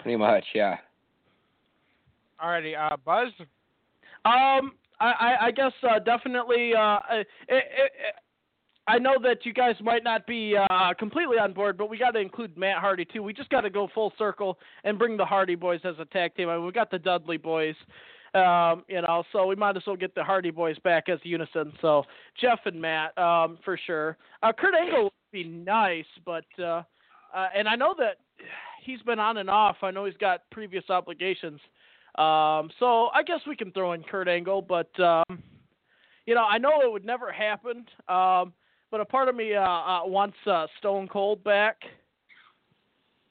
[0.00, 0.76] Pretty much, yeah.
[2.42, 3.32] Alrighty, uh, Buzz.
[4.24, 6.74] Um, I, I, I guess uh, definitely.
[6.78, 7.92] Uh, it, it, it,
[8.88, 12.12] I know that you guys might not be uh, completely on board, but we got
[12.12, 13.22] to include Matt Hardy too.
[13.22, 16.34] We just got to go full circle and bring the Hardy Boys as a tag
[16.34, 16.48] team.
[16.48, 17.76] I mean, we got the Dudley Boys,
[18.34, 21.72] um, you know, so we might as well get the Hardy Boys back as unison.
[21.80, 22.02] So
[22.40, 24.16] Jeff and Matt, um, for sure.
[24.42, 26.82] Uh, Kurt Angle would be nice, but uh,
[27.34, 28.16] uh, and I know that
[28.82, 29.76] he's been on and off.
[29.82, 31.60] I know he's got previous obligations.
[32.16, 35.42] Um, so I guess we can throw in Kurt Angle, but um,
[36.26, 37.86] you know, I know it would never happen.
[38.92, 41.78] But a part of me uh, uh, wants uh, Stone Cold back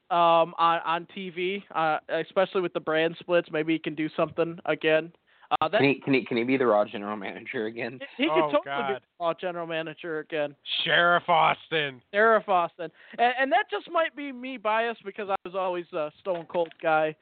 [0.09, 3.47] um, on on TV, uh, especially with the brand splits.
[3.51, 5.13] Maybe he can do something again.
[5.61, 7.99] Uh, that Can he can he can he be the Raw general manager again?
[8.17, 8.87] he could Oh, totally God.
[8.87, 10.55] be the Raw general manager again.
[10.83, 12.01] Sheriff Austin.
[12.11, 16.11] Sheriff Austin, and, and that just might be me biased because I was always a
[16.21, 17.15] Stone Cold guy.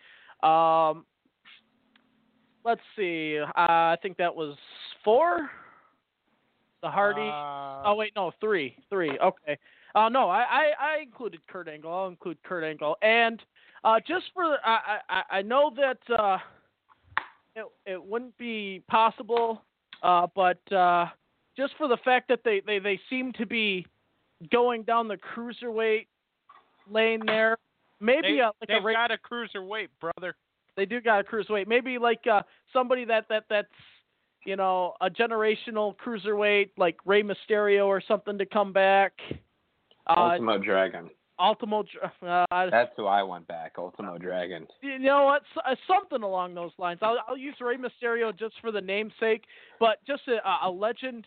[0.43, 1.05] Um,
[2.63, 4.55] let's see, uh, I think that was
[5.03, 5.49] four.
[6.81, 7.21] The Hardy.
[7.21, 9.17] Uh, oh wait, no, three, three.
[9.19, 9.57] Okay.
[9.95, 11.91] Uh, no, I, I, I included Kurt Angle.
[11.91, 13.41] I'll include Kurt Angle, and
[13.83, 16.37] uh, just for I, I, I know that uh,
[17.55, 19.63] it, it wouldn't be possible,
[20.03, 21.07] uh, but uh,
[21.57, 23.85] just for the fact that they, they, they seem to be
[24.51, 26.07] going down the cruiserweight
[26.89, 27.57] lane there,
[27.99, 30.35] maybe they, a, like they've a got a cruiserweight, brother.
[30.75, 31.67] they do got a cruiserweight.
[31.67, 33.67] Maybe like uh, somebody that, that that's
[34.49, 39.13] you know a generational cruiserweight like Rey Mysterio or something to come back.
[40.07, 41.09] Uh, Ultimo Dragon.
[41.39, 43.73] Ultimo, Dr- uh, I- That's who I want back.
[43.77, 44.67] Ultimo Dragon.
[44.81, 45.43] you know what?
[45.55, 46.99] S- uh, something along those lines.
[47.01, 49.43] I'll, I'll use Rey Mysterio just for the namesake,
[49.79, 51.25] but just a, a legend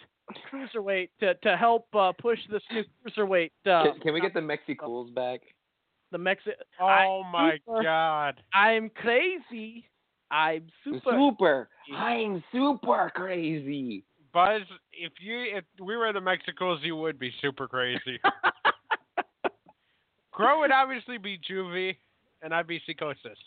[0.53, 3.53] cruiserweight to to help uh, push this new cruiserweight.
[3.65, 5.41] Uh, Can, can we get the Mexicools back?
[6.11, 6.51] the Mexi?
[6.79, 8.35] Oh I'm my super- God.
[8.53, 9.87] I'm crazy.
[10.33, 11.11] I'm super.
[11.11, 11.69] Super.
[11.95, 14.05] I'm super crazy.
[14.33, 18.19] Buzz, if you if we were the Mexicools, you would be super crazy.
[20.33, 21.97] Crow would obviously be Juvie,
[22.41, 23.39] and I'd be Psychosis.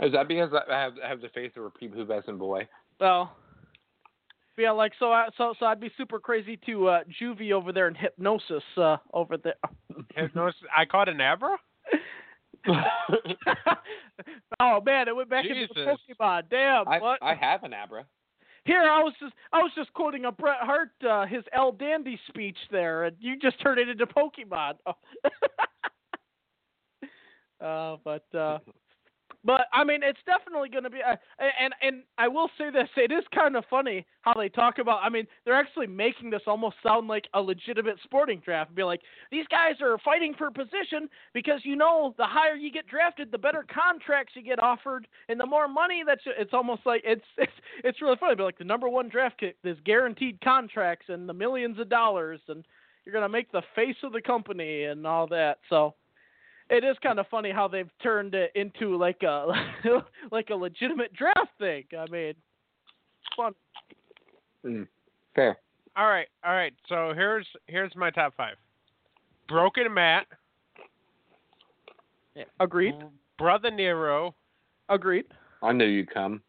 [0.00, 2.68] Is that because I have I have the face of a prepubescent boy?
[3.00, 3.36] Well,
[4.56, 5.10] yeah, like so.
[5.10, 8.98] I, so so I'd be super crazy to uh, Juvie over there in hypnosis uh,
[9.12, 9.54] over there.
[10.14, 10.60] Hypnosis.
[10.74, 11.56] I caught an Abra.
[14.60, 16.42] oh man, it went back into the Pokemon.
[16.50, 16.88] Damn.
[16.88, 17.18] I what?
[17.22, 18.04] I have an Abra.
[18.64, 22.20] Here, I was just I was just quoting a Bret Hart uh, his El Dandy
[22.28, 24.74] speech there, and you just turned it into Pokemon.
[27.62, 28.58] Oh, uh, but uh,
[29.42, 30.98] But I mean, it's definitely going to be.
[30.98, 34.78] Uh, and and I will say this: it is kind of funny how they talk
[34.78, 35.00] about.
[35.02, 38.74] I mean, they're actually making this almost sound like a legitimate sporting draft.
[38.74, 39.00] Be like,
[39.30, 43.38] these guys are fighting for position because you know, the higher you get drafted, the
[43.38, 46.22] better contracts you get offered, and the more money that's.
[46.26, 48.34] It's almost like it's it's it's really funny.
[48.36, 52.40] But like the number one draft pick, there's guaranteed contracts and the millions of dollars,
[52.48, 52.66] and
[53.04, 55.58] you're going to make the face of the company and all that.
[55.70, 55.94] So
[56.70, 59.48] it is kind of funny how they've turned it into like a
[60.32, 61.84] like a legitimate draft thing.
[61.98, 62.34] I mean,
[63.36, 63.54] fun.
[64.64, 64.86] Mm,
[65.34, 65.58] fair.
[65.96, 66.72] All right, all right.
[66.88, 68.56] So here's here's my top five.
[69.48, 70.26] Broken Matt,
[72.36, 72.44] Yeah.
[72.60, 72.94] Agreed.
[73.38, 74.34] Brother Nero,
[74.88, 75.24] Agreed.
[75.62, 76.42] I knew you'd come.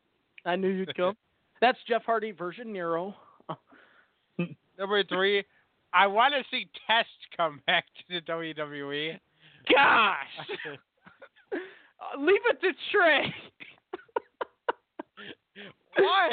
[0.45, 1.15] I knew you'd come.
[1.61, 3.15] That's Jeff Hardy version Nero.
[4.77, 5.43] number three.
[5.93, 9.19] I want to see Test come back to the WWE.
[9.69, 10.57] Gosh.
[12.19, 13.33] Leave it to Trey.
[15.97, 16.31] What?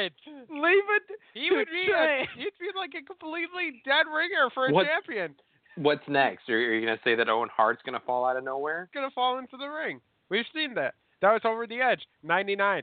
[0.50, 1.02] Leave it.
[1.34, 2.22] He to would be Trey.
[2.22, 5.34] a, he'd be like a completely dead ringer for a What- champion.
[5.76, 6.48] What's next?
[6.48, 8.88] Are, are you gonna say that Owen Hart's gonna fall out of nowhere?
[8.92, 10.00] Gonna fall into the ring.
[10.28, 10.94] We've seen that.
[11.22, 12.00] That was over the edge.
[12.22, 12.82] Ninety nine.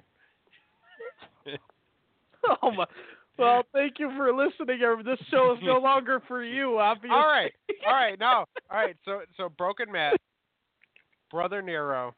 [2.62, 2.86] Oh my.
[3.40, 4.80] Well, thank you for listening.
[5.04, 7.10] This show is no longer for you, obviously.
[7.18, 7.52] All right.
[7.86, 8.20] All right.
[8.20, 8.46] No.
[8.70, 8.96] All right.
[9.04, 10.20] So so broken Matt,
[11.32, 12.14] brother Nero,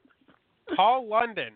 [0.76, 1.52] Paul London.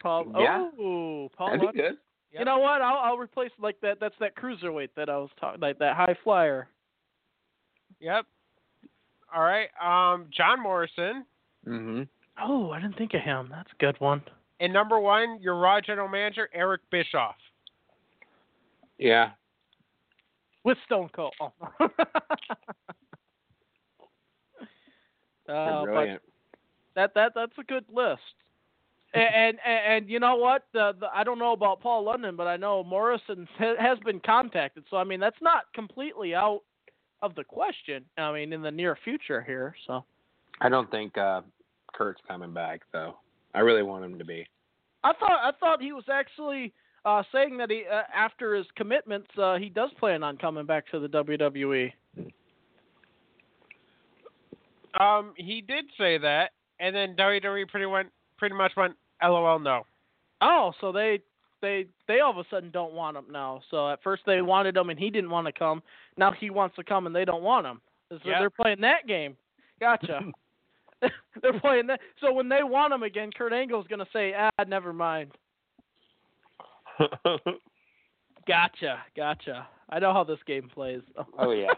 [0.00, 0.32] Paul.
[0.38, 0.68] Yeah.
[0.80, 1.48] Oh, Paul.
[1.48, 1.84] That'd be London.
[2.32, 2.38] good.
[2.38, 2.80] You know what?
[2.80, 3.98] I'll I'll replace like that.
[4.00, 6.68] That's that cruiserweight that I was talking like that high flyer.
[8.00, 8.24] Yep.
[9.34, 9.68] All right.
[9.82, 11.24] Um, John Morrison.
[11.68, 12.02] Mm-hmm.
[12.42, 13.48] Oh, I didn't think of him.
[13.50, 14.22] That's a good one.
[14.60, 17.34] And number one, your Raw general manager, Eric Bischoff.
[18.98, 19.30] Yeah.
[20.64, 21.34] With Stone Cold.
[25.52, 26.22] Uh, brilliant.
[26.94, 28.20] that that that's a good list.
[29.14, 30.64] And and, and you know what?
[30.72, 34.84] The, the I don't know about Paul London, but I know Morrison has been contacted.
[34.88, 36.62] So I mean, that's not completely out
[37.20, 38.06] of the question.
[38.16, 39.74] I mean, in the near future here.
[39.86, 40.06] So
[40.62, 41.42] I don't think uh,
[41.92, 43.16] Kurt's coming back though.
[43.54, 44.46] I really want him to be.
[45.04, 46.72] I thought I thought he was actually
[47.04, 50.90] uh, saying that he uh, after his commitments uh, he does plan on coming back
[50.90, 51.08] to the.
[51.08, 51.92] WWE.
[55.00, 56.50] Um, he did say that,
[56.80, 59.82] and then WWE pretty went pretty much went, "LOL, no."
[60.40, 61.20] Oh, so they
[61.60, 63.60] they they all of a sudden don't want him now.
[63.70, 65.82] So at first they wanted him and he didn't want to come.
[66.16, 67.80] Now he wants to come and they don't want him.
[68.10, 68.36] So Yep.
[68.40, 69.36] they're playing that game.
[69.80, 70.20] Gotcha.
[71.42, 72.00] they're playing that.
[72.20, 75.32] So when they want him again, Kurt Angle's gonna say, "Ah, never mind."
[78.46, 79.68] Gotcha, gotcha.
[79.88, 81.00] I know how this game plays.
[81.38, 81.68] Oh, yeah.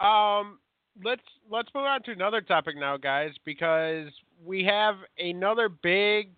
[0.00, 0.58] Um,
[1.04, 4.08] let's let's move on to another topic now, guys, because
[4.44, 6.30] we have another big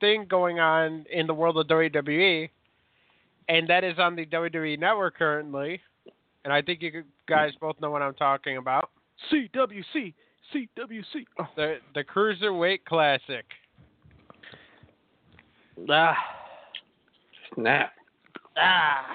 [0.00, 2.48] thing going on in the world of WWE,
[3.48, 5.80] and that is on the WWE Network currently.
[6.44, 8.90] And I think you guys both know what I'm talking about.
[9.32, 10.14] CWC,
[10.54, 11.24] CWC.
[11.40, 11.48] Oh.
[11.56, 13.44] The the Cruiserweight Classic.
[15.90, 16.16] Ah,
[17.54, 17.92] Snap.
[18.56, 19.06] ah.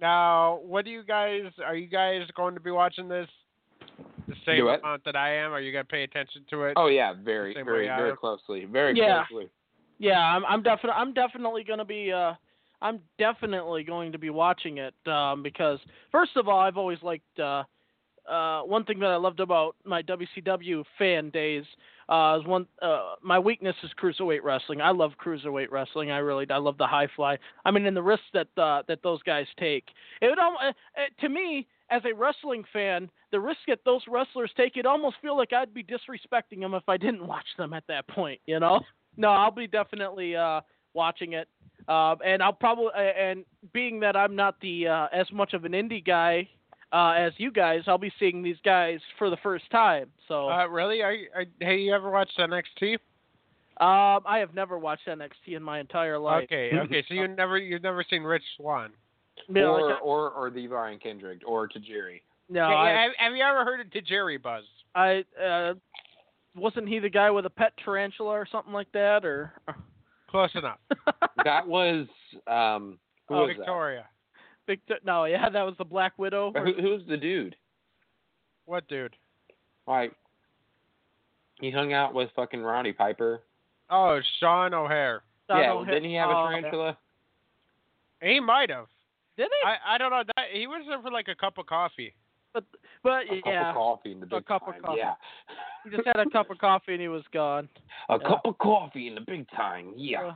[0.00, 3.39] Now, what do you guys are you guys going to be watching this the
[4.46, 4.80] same Do what?
[4.80, 5.52] amount that I am?
[5.52, 6.74] Are you going to pay attention to it?
[6.76, 8.64] Oh yeah, very, very, very closely.
[8.64, 9.24] Very Yeah.
[9.26, 9.48] closely.
[9.98, 12.32] Yeah, I'm I'm definitely I'm definitely going to be uh
[12.82, 15.78] I'm definitely going to be watching it um because
[16.10, 17.64] first of all, I've always liked uh
[18.30, 21.64] uh one thing that I loved about my WCW fan days
[22.08, 24.80] uh is one uh my weakness is cruiserweight wrestling.
[24.80, 26.10] I love cruiserweight wrestling.
[26.10, 27.36] I really I love the high fly.
[27.66, 29.84] I mean, in the risks that uh that those guys take.
[30.22, 30.72] It would al- uh, uh,
[31.20, 35.36] to me as a wrestling fan, the risk that those wrestlers take, it almost feel
[35.36, 38.80] like I'd be disrespecting them if I didn't watch them at that point, you know?
[39.16, 40.60] No, I'll be definitely uh,
[40.94, 41.48] watching it,
[41.88, 45.72] uh, and I'll probably and being that I'm not the uh, as much of an
[45.72, 46.48] indie guy
[46.92, 50.10] uh, as you guys, I'll be seeing these guys for the first time.
[50.26, 51.02] So Uh, really?
[51.02, 52.94] Are you, are, have you ever watched NXT?
[53.80, 56.44] um, I have never watched NXT in my entire life.
[56.44, 57.04] Okay, okay.
[57.08, 58.92] So you never you've never seen Rich Swan?
[59.48, 62.20] You know, or, like, or or the Brian Kendrick or Tajiri.
[62.48, 64.64] no, Yeah, I, yeah, have, have you ever heard of Tajiri Buzz?
[64.94, 65.74] I uh,
[66.56, 69.52] wasn't he the guy with a pet tarantula or something like that, or
[70.30, 70.78] Close enough.
[71.44, 72.06] That was
[72.46, 72.98] um
[73.28, 74.06] who Oh, was Victoria.
[74.66, 74.96] Victor?
[75.04, 76.52] No, yeah, that was the Black Widow.
[76.54, 77.56] or- Who, who's the dude?
[78.66, 79.16] What dude?
[79.86, 80.12] Like
[81.60, 83.42] he hung out with fucking Roddy Piper.
[83.90, 85.22] Oh, Sean O'Hare.
[85.48, 86.98] Don yeah, O'Hare- didn't he have a oh, tarantula?
[88.22, 88.86] He might have.
[89.40, 89.66] Did he?
[89.66, 90.22] I I don't know.
[90.36, 92.12] That he was there for like a cup of coffee.
[92.52, 92.64] but
[93.02, 94.82] But A cup of coffee in the big cup of time.
[94.82, 94.98] coffee.
[94.98, 95.14] Yeah.
[95.84, 97.68] he just had a cup of coffee and he was gone.
[98.10, 98.28] A Yeah.
[98.28, 99.94] cup of coffee in the big time.
[99.96, 100.20] Yeah.
[100.26, 100.34] Uh,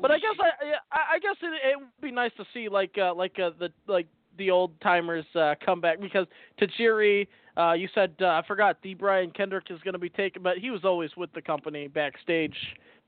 [0.00, 0.50] But I guess I
[0.90, 3.70] I, I guess it, it would be nice to see like uh, like uh, the
[3.86, 4.06] like
[4.38, 6.26] the old timers uh, come back because
[6.60, 7.26] Tajiri,
[7.58, 8.94] uh, you said uh, I forgot D.
[8.94, 12.56] Brian Kendrick is going to be taken, but he was always with the company backstage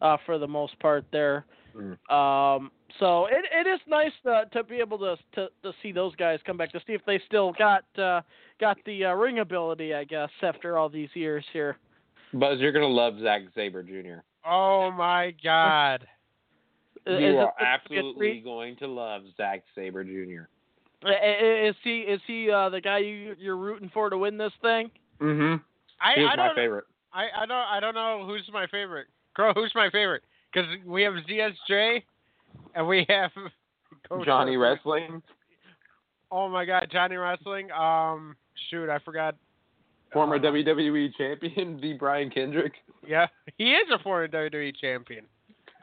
[0.03, 1.47] uh, for the most part there.
[1.77, 2.13] Mm.
[2.13, 6.15] Um, so it it is nice to to be able to to to see those
[6.17, 8.21] guys come back to see if they still got uh,
[8.61, 11.77] got the uh, ring ability, I guess, after all these years here.
[12.33, 14.21] Buzz, you're gonna love Zack Saber Jr.
[14.47, 16.07] Oh my God.
[17.07, 20.49] You is are it- absolutely going to love Zack Saber Jr.
[21.03, 24.37] I- I- Is he is he uh, the guy you you're rooting for to win
[24.37, 24.91] this thing?
[25.21, 25.63] Mm-hmm.
[26.01, 26.85] I, He's I my don't favorite.
[27.13, 29.07] I, I don't I don't know who's my favorite.
[29.35, 30.23] Crow, who's my favorite?
[30.53, 32.03] Because we have ZSJ,
[32.75, 33.31] and we have
[34.09, 35.03] Coach Johnny Wrestling.
[35.05, 35.23] Wrestling,
[36.33, 37.71] Oh my God, Johnny Wrestling.
[37.73, 38.37] Um,
[38.71, 39.35] shoot, I forgot.
[40.13, 42.73] former Uh, WWE champion, the Brian Kendrick.
[43.07, 43.27] Yeah,
[43.59, 45.25] he is a former WWE champion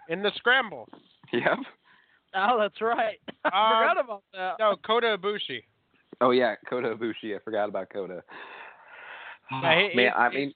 [0.09, 0.87] in the scramble.
[1.33, 1.57] Yep.
[2.35, 3.17] Oh, that's right.
[3.45, 4.53] I Um, forgot about that.
[4.59, 5.63] No, Kota Ibushi.
[6.21, 7.35] Oh yeah, Kota Ibushi.
[7.35, 8.23] I forgot about Kota.
[9.51, 10.53] Yeah, he, Man, I mean.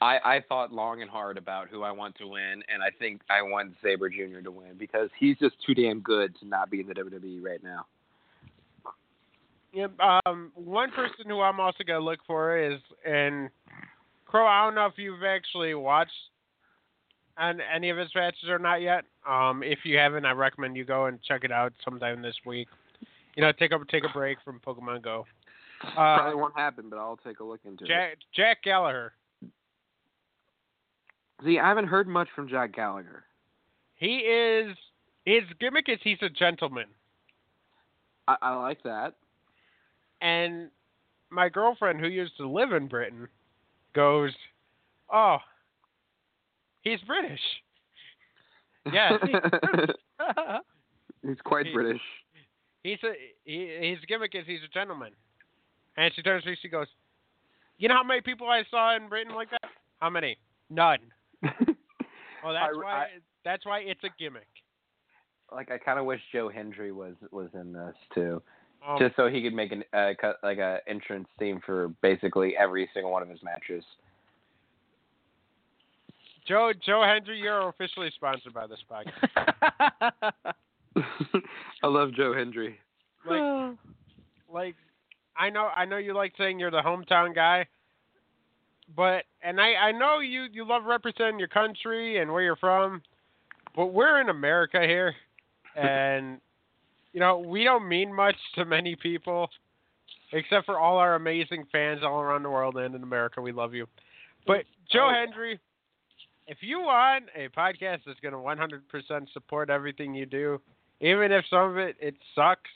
[0.00, 3.20] I, I thought long and hard about who I want to win, and I think
[3.28, 4.40] I want Saber Jr.
[4.42, 7.62] to win because he's just too damn good to not be in the WWE right
[7.62, 7.86] now.
[9.74, 9.92] Yep.
[10.00, 13.50] Um, one person who I'm also gonna look for is and
[14.26, 14.46] Crow.
[14.46, 16.12] I don't know if you've actually watched
[17.36, 19.04] on any of his matches or not yet.
[19.28, 22.68] Um, if you haven't, I recommend you go and check it out sometime this week.
[23.36, 25.26] You know, take a take a break from Pokemon Go.
[25.90, 27.88] Uh, Probably won't happen, but I'll take a look into it.
[27.88, 29.12] Jack Jack Gallagher.
[31.44, 33.24] See, I haven't heard much from Jack Gallagher.
[33.96, 34.76] He is
[35.24, 36.86] his gimmick is he's a gentleman,
[38.28, 39.14] I, I like that.
[40.20, 40.70] and
[41.30, 43.28] my girlfriend who used to live in Britain
[43.94, 44.32] goes,
[45.12, 45.38] "Oh,
[46.82, 47.40] he's British."
[48.92, 49.14] Yes.
[51.22, 52.02] he's quite He- British.
[52.82, 53.12] He's a
[53.44, 55.12] he, his gimmick is he's a gentleman,
[55.96, 56.86] and she turns to me, she goes,
[57.78, 59.70] "You know how many people I saw in Britain like that?
[60.00, 60.36] How many?
[60.70, 60.98] None.
[62.44, 63.08] Well, that's I- why I-
[63.42, 64.46] that's why it's a gimmick.
[65.50, 68.42] like I kind of wish Joe Hendry was was in this too,
[68.86, 72.54] Um, just so he could make an uh, cut like a entrance theme for basically
[72.54, 73.82] every single one of his matches.
[76.46, 80.32] Joe Joe Hendry, you're officially sponsored by this podcast.
[81.82, 82.78] I love Joe Hendry.
[83.26, 83.76] Like,
[84.52, 84.76] like
[85.36, 87.66] I know I know you like saying you're the hometown guy,
[88.96, 93.02] but and I I know you you love representing your country and where you're from,
[93.74, 95.14] but we're in America here,
[95.76, 96.40] and
[97.12, 99.48] you know we don't mean much to many people,
[100.32, 103.40] except for all our amazing fans all around the world and in America.
[103.40, 103.86] We love you,
[104.46, 105.14] but Joe oh.
[105.14, 105.58] Hendry.
[106.46, 110.60] If you want a podcast that's going to 100% support everything you do,
[111.00, 112.70] even if some of it it sucks,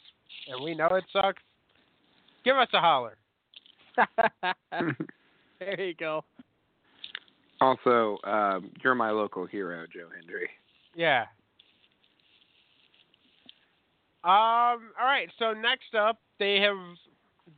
[0.50, 1.42] and we know it sucks,
[2.48, 3.18] give us a holler.
[5.60, 6.24] there you go.
[7.60, 10.48] also, um, you're my local hero, Joe Hendry.
[10.94, 11.24] Yeah.
[14.24, 14.90] Um.
[14.98, 15.28] All right.
[15.38, 16.76] So next up, they have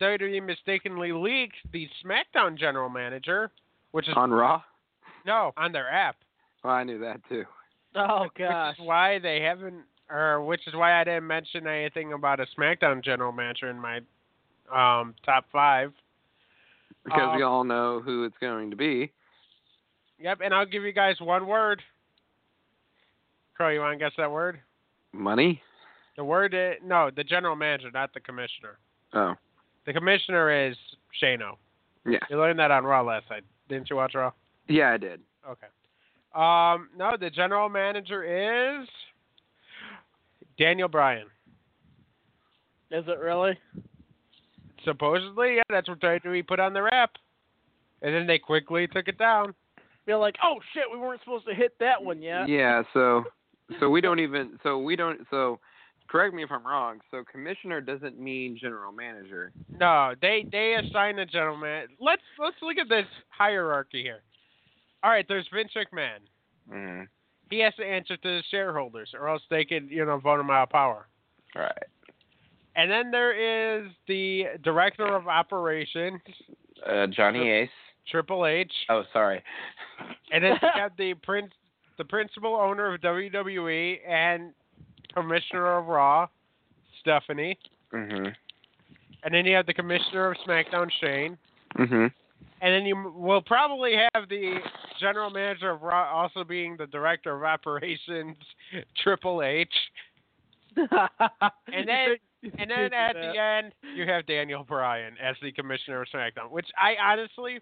[0.01, 3.51] WWE mistakenly leaked the SmackDown general manager,
[3.93, 4.63] which is On Raw?
[5.25, 6.17] no on their app.
[6.65, 7.45] Well, I knew that too.
[7.95, 8.77] Oh gosh.
[8.79, 12.47] Which is why they haven't, or which is why I didn't mention anything about a
[12.59, 14.01] SmackDown general manager in my
[14.75, 15.93] um top five.
[17.05, 19.11] Because we Um, all know who it's going to be.
[20.19, 20.41] Yep.
[20.45, 21.83] And I'll give you guys one word.
[23.57, 24.61] Crow, you want to guess that word?
[25.13, 25.63] Money?
[26.17, 28.79] The word is, no, the general manager, not the commissioner.
[29.15, 29.35] Oh,
[29.87, 30.77] The commissioner is
[31.23, 31.57] Shano.
[32.07, 32.19] yeah.
[32.29, 33.45] You learned that on Raw last night.
[33.69, 34.33] Didn't you watch Raw?
[34.69, 35.21] Yeah, I did.
[35.49, 35.67] Okay.
[36.35, 38.23] Um, no, the general manager
[38.83, 38.87] is
[40.59, 41.27] Daniel Bryan.
[42.91, 43.59] Is it really?
[44.85, 47.13] Supposedly, yeah, that's what WWE put on their app.
[48.03, 49.55] And then they quickly took it down.
[50.07, 52.49] Feel like, oh shit, we weren't supposed to hit that one yet.
[52.49, 53.25] Yeah, so
[53.79, 55.61] so we don't even so we don't so
[56.09, 57.01] correct me if I'm wrong.
[57.11, 59.53] So commissioner doesn't mean general manager.
[59.79, 61.89] No, they they assign a general man.
[62.01, 64.23] Let's let's look at this hierarchy here.
[65.03, 66.19] All right, there's Vince McMahon.
[66.73, 67.09] Mm.
[67.51, 70.51] He has to answer to the shareholders, or else they could, you know, vote him
[70.51, 71.07] out of power.
[71.57, 71.83] All right.
[72.77, 73.33] And then there
[73.83, 76.21] is the director of operations,
[76.87, 77.71] Uh, Johnny Ace.
[78.11, 79.43] Triple H, Oh, sorry.
[80.33, 81.53] and then you have the prince,
[81.99, 84.53] the principal owner of WWE and
[85.15, 86.27] commissioner of Raw,
[87.01, 87.59] Stephanie,
[87.93, 88.35] Mhm.
[89.23, 91.37] and then you have the commissioner of SmackDown, Shane,
[91.77, 92.13] Mhm.
[92.63, 94.61] And then you will probably have the
[94.99, 98.37] general manager of Raw also being the director of operations,
[98.97, 99.73] Triple H.
[100.77, 102.17] And then
[102.59, 106.67] and then at the end you have Daniel Bryan as the commissioner of SmackDown, which
[106.81, 107.61] I honestly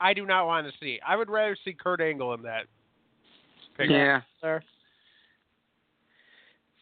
[0.00, 0.98] I do not want to see.
[1.06, 2.64] I would rather see Kurt Angle in that.
[3.76, 3.96] picture.
[3.96, 4.20] Yeah.
[4.42, 4.64] there.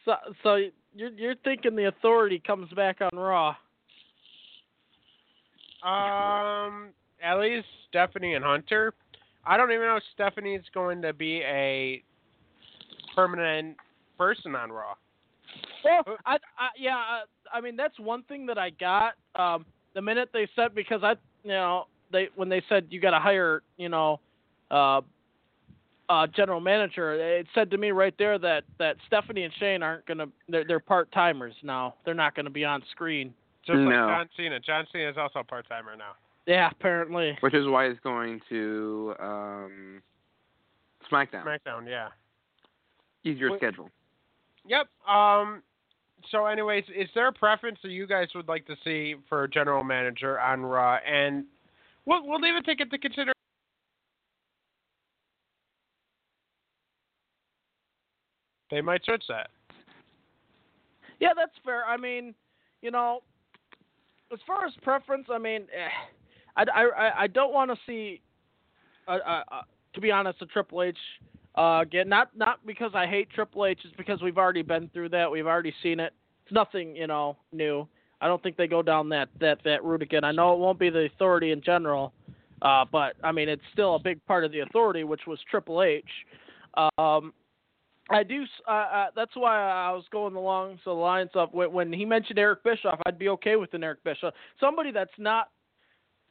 [0.05, 0.55] So, so
[0.95, 3.55] you're you're thinking the authority comes back on Raw?
[5.83, 6.89] Um,
[7.23, 8.93] at least Stephanie and Hunter.
[9.45, 12.03] I don't even know if Stephanie's going to be a
[13.15, 13.77] permanent
[14.17, 14.93] person on Raw.
[15.83, 17.23] Well, I, I yeah, I,
[17.53, 19.13] I mean that's one thing that I got.
[19.35, 23.11] Um, the minute they said because I, you know, they when they said you got
[23.11, 24.19] to hire, you know,
[24.69, 25.01] uh,
[26.09, 30.05] uh, general manager, it said to me right there that that Stephanie and Shane aren't
[30.05, 31.95] gonna, they're they're part timers now.
[32.05, 33.33] They're not gonna be on screen.
[33.65, 34.07] Just like No.
[34.07, 34.59] John Cena.
[34.59, 36.13] John Cena is also a part timer now.
[36.47, 37.37] Yeah, apparently.
[37.41, 40.01] Which is why he's going to um,
[41.11, 41.45] SmackDown.
[41.45, 42.09] SmackDown, yeah.
[43.23, 43.59] Easier Wait.
[43.59, 43.89] schedule.
[44.67, 44.87] Yep.
[45.07, 45.63] Um.
[46.29, 49.83] So, anyways, is there a preference that you guys would like to see for general
[49.83, 50.99] manager on Raw?
[51.05, 51.45] And
[52.05, 53.33] we'll we'll take it to consider.
[58.69, 59.49] They might switch that.
[61.19, 61.85] Yeah, that's fair.
[61.85, 62.33] I mean,
[62.81, 63.19] you know,
[64.33, 65.89] as far as preference, I mean, eh,
[66.55, 68.21] I, I, I don't want to see,
[69.07, 69.41] uh,
[69.93, 70.97] to be honest, a Triple H
[71.55, 75.09] uh, get not not because I hate Triple H, it's because we've already been through
[75.09, 75.29] that.
[75.29, 76.13] We've already seen it.
[76.45, 77.87] It's nothing, you know, new.
[78.21, 80.23] I don't think they go down that that that route again.
[80.23, 82.13] I know it won't be the authority in general,
[82.61, 85.83] uh, but I mean, it's still a big part of the authority, which was Triple
[85.83, 86.05] H.
[86.97, 87.33] Um,
[88.09, 88.45] I do.
[88.67, 92.39] Uh, uh, that's why I was going along the lines of when, when he mentioned
[92.39, 95.49] Eric Bischoff, I'd be okay with an Eric Bischoff, somebody that's not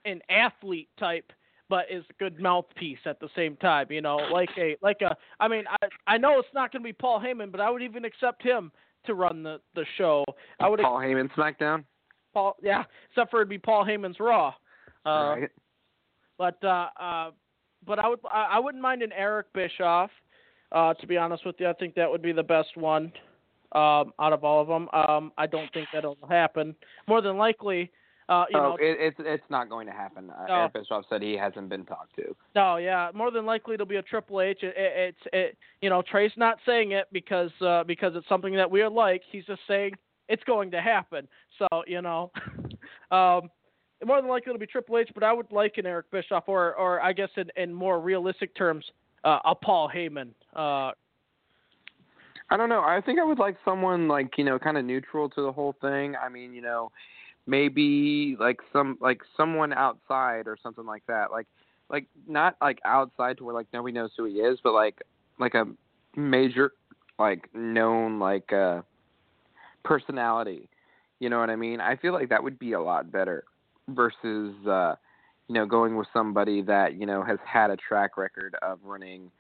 [0.04, 1.32] an athlete type,
[1.70, 3.86] but is a good mouthpiece at the same time.
[3.88, 5.16] You know, like a like a.
[5.38, 7.80] I mean, I I know it's not going to be Paul Heyman, but I would
[7.80, 8.72] even accept him
[9.06, 10.24] to run the the show.
[10.58, 11.84] I would Paul Heyman SmackDown.
[12.34, 14.52] Paul, yeah, except for it'd be Paul Heyman's Raw.
[15.06, 15.50] Uh, right.
[16.36, 17.30] but uh, uh,
[17.86, 20.10] but I would I, I wouldn't mind an Eric Bischoff.
[20.72, 23.12] Uh, to be honest with you, I think that would be the best one
[23.72, 24.88] um, out of all of them.
[24.92, 26.76] Um, I don't think that'll happen.
[27.08, 27.90] More than likely,
[28.31, 30.31] uh, you oh, know, it, it's it's not going to happen.
[30.31, 32.35] Uh, Eric Bischoff said he hasn't been talked to.
[32.55, 34.59] no, yeah, more than likely it'll be a Triple H.
[34.62, 38.55] It, it, it's it, you know, Trey's not saying it because uh, because it's something
[38.55, 39.22] that we are like.
[39.33, 39.95] He's just saying
[40.28, 41.26] it's going to happen.
[41.59, 42.31] So you know,
[43.11, 43.51] um,
[44.07, 45.11] more than likely it'll be Triple H.
[45.12, 48.55] But I would like an Eric Bischoff, or or I guess in, in more realistic
[48.55, 48.85] terms,
[49.24, 50.28] uh, a Paul Heyman.
[50.55, 50.93] Uh,
[52.53, 52.83] I don't know.
[52.83, 55.74] I think I would like someone like you know, kind of neutral to the whole
[55.81, 56.14] thing.
[56.14, 56.93] I mean, you know,
[57.47, 61.30] maybe like some like someone outside or something like that.
[61.30, 61.47] Like
[61.88, 65.03] like not like outside to where like nobody knows who he is, but like
[65.38, 65.66] like a
[66.16, 66.72] major
[67.18, 68.82] like known like uh
[69.84, 70.68] personality.
[71.18, 71.80] You know what I mean?
[71.80, 73.45] I feel like that would be a lot better
[73.88, 74.95] versus uh
[75.49, 79.30] you know going with somebody that you know has had a track record of running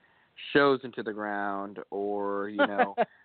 [0.52, 2.96] shows into the ground or you know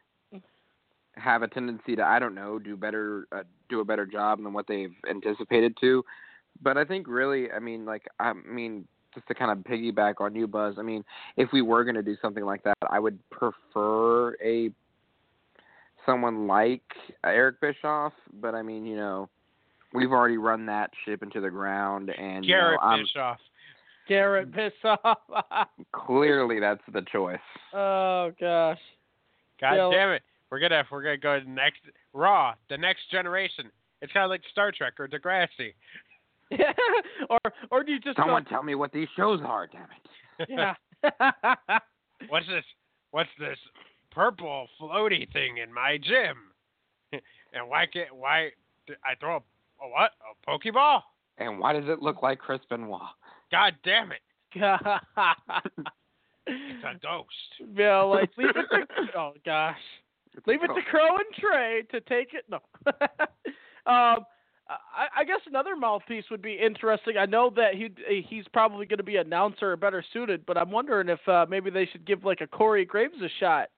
[1.17, 4.53] have a tendency to I don't know do better uh, do a better job than
[4.53, 6.03] what they've anticipated to.
[6.61, 10.35] But I think really, I mean, like I mean, just to kind of piggyback on
[10.35, 10.75] you, Buzz.
[10.77, 11.03] I mean,
[11.37, 14.71] if we were going to do something like that, I would prefer a
[16.05, 16.83] someone like
[17.23, 18.13] Eric Bischoff.
[18.41, 19.29] But I mean, you know,
[19.93, 23.37] we've already run that ship into the ground, and you know, Garrett Bischoff.
[24.07, 25.17] Garrett Bischoff.
[25.91, 27.39] clearly that's the choice.
[27.73, 28.79] oh gosh.
[29.59, 29.89] God Yeah.
[29.91, 30.21] damn it.
[30.51, 31.81] We're gonna we're gonna go to the next
[32.13, 33.71] Raw, the next generation.
[34.01, 35.73] It's kind of like Star Trek or Degrassi.
[37.29, 37.39] or
[37.71, 40.47] or do you just go- Someone tell me what these shows are, damn it.
[40.49, 40.73] yeah.
[42.29, 42.63] What's this?
[43.11, 43.57] What's this
[44.11, 46.37] purple floaty thing in my gym?
[47.11, 48.49] and why can't why
[49.03, 51.01] I throw a, a what a pokeball?
[51.37, 53.01] And why does it look like Chris Benoit?
[53.51, 54.21] God damn it!
[56.47, 57.71] It's a ghost.
[58.09, 59.77] like leave it to oh gosh.
[60.45, 62.45] Leave it to Crow and Trey to take it.
[62.49, 62.59] No.
[63.91, 64.25] um,
[64.67, 67.17] I, I guess another mouthpiece would be interesting.
[67.17, 67.89] I know that he
[68.27, 71.69] he's probably going to be announcer or better suited, but I'm wondering if uh, maybe
[71.69, 73.69] they should give like a Corey Graves a shot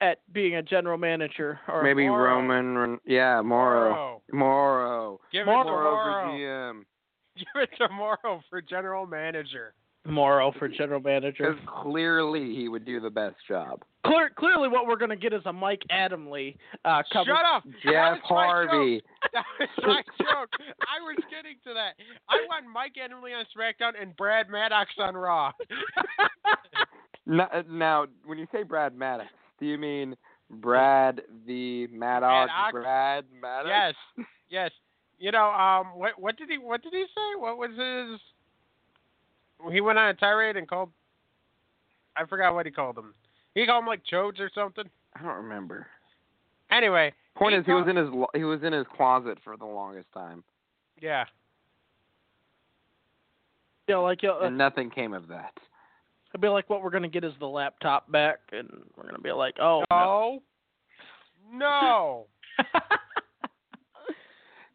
[0.00, 2.36] at being a general manager or Maybe Morrow.
[2.36, 4.22] Roman, yeah, Morrow, Morrow.
[4.32, 5.64] Morrow, Give it Morrow.
[5.64, 6.82] to Morrow for GM.
[7.36, 9.74] Give it to Morrow for general manager.
[10.08, 11.52] Morrow for general manager.
[11.52, 13.82] Because clearly he would do the best job.
[14.06, 17.26] Clear, clearly, what we're going to get is a Mike Adamley uh, cover.
[17.30, 17.64] Shut up.
[17.82, 18.22] Jeff was my joke.
[18.24, 19.02] Harvey.
[19.32, 20.50] That was my joke.
[20.80, 21.94] I was getting to that.
[22.28, 25.52] I want Mike Adamley on SmackDown and Brad Maddox on Raw.
[27.28, 29.28] Now, now, when you say Brad Maddox,
[29.60, 30.16] do you mean
[30.48, 32.50] Brad the Maddox?
[32.50, 32.72] Maddox.
[32.72, 33.96] Brad Maddox?
[34.16, 34.70] yes, yes.
[35.18, 37.38] You know, um, what what did he what did he say?
[37.38, 38.18] What was his?
[39.72, 40.90] He went on a tirade and called.
[42.16, 43.14] I forgot what he called him.
[43.54, 44.84] He called him like chodes or something.
[45.14, 45.86] I don't remember.
[46.70, 49.64] Anyway, Point he is, he was in his he was in his closet for the
[49.64, 50.44] longest time,
[51.00, 51.24] yeah.
[53.88, 55.52] Yeah, like uh, and nothing came of that.
[56.30, 59.16] it'd be like what we're going to get is the laptop back, and we're going
[59.16, 60.42] to be like, oh no.
[61.50, 61.52] No.
[61.52, 62.26] No.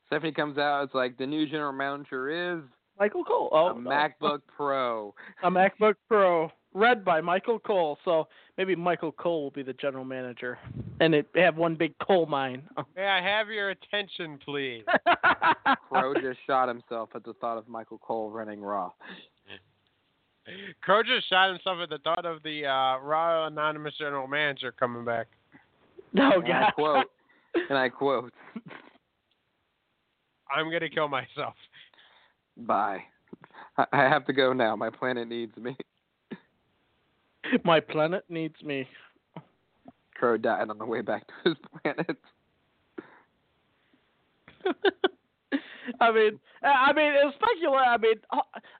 [0.07, 0.83] Stephanie comes out.
[0.83, 2.63] It's like the new general manager is
[3.03, 3.49] Michael Cole.
[3.51, 3.89] Oh, a no.
[3.89, 5.13] MacBook Pro.
[5.43, 7.97] a MacBook Pro, read by Michael Cole.
[8.05, 10.57] So maybe Michael Cole will be the general manager,
[11.01, 12.63] and it have one big coal mine.
[12.95, 14.85] May I have your attention, please?
[15.91, 18.91] Pro just shot himself at the thought of Michael Cole running Raw.
[20.81, 25.03] Crow just shot himself at the thought of the uh, Raw Anonymous General Manager coming
[25.03, 25.27] back.
[26.13, 27.05] no, And I quote,
[27.69, 28.33] and I quote,
[30.55, 31.55] I'm gonna kill myself.
[32.57, 33.03] "Bye.
[33.77, 34.75] I have to go now.
[34.75, 35.75] My planet needs me."
[37.63, 38.87] My planet needs me.
[40.15, 42.17] Crow died on the way back to his planet.
[45.99, 47.85] I mean, I mean, it's speculate.
[47.85, 48.15] I mean,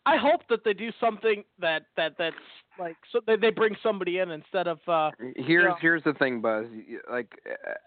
[0.06, 2.36] I hope that they do something that that that's
[2.80, 5.76] like so they they bring somebody in instead of uh Here's Yeah.
[5.82, 6.66] here's the thing, Buzz.
[7.12, 7.34] Like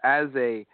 [0.03, 0.65] as a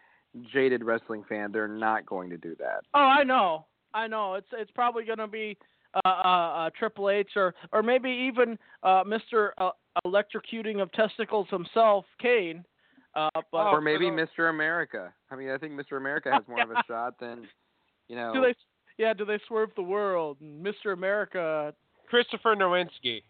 [0.54, 2.82] jaded wrestling fan, they're not going to do that.
[2.94, 5.58] oh I know I know it's it's probably going to be
[5.94, 9.50] uh, uh, uh Triple H or or maybe even uh Mr.
[9.58, 9.72] Uh,
[10.06, 12.64] electrocuting of testicles himself, Kane.
[13.16, 14.50] Uh, but or maybe for Mr.
[14.50, 15.14] America.
[15.30, 15.98] I mean, I think Mr.
[15.98, 17.48] America has more of a shot than,
[18.08, 18.34] you know.
[18.34, 18.56] do they?
[18.98, 20.38] Yeah, do they swerve the world?
[20.42, 20.94] Mr.
[20.94, 21.74] America.
[22.10, 23.24] Christopher Nowinski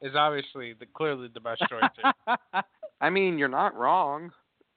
[0.00, 2.34] is obviously the clearly the best choice.
[3.00, 4.30] I mean, you're not wrong.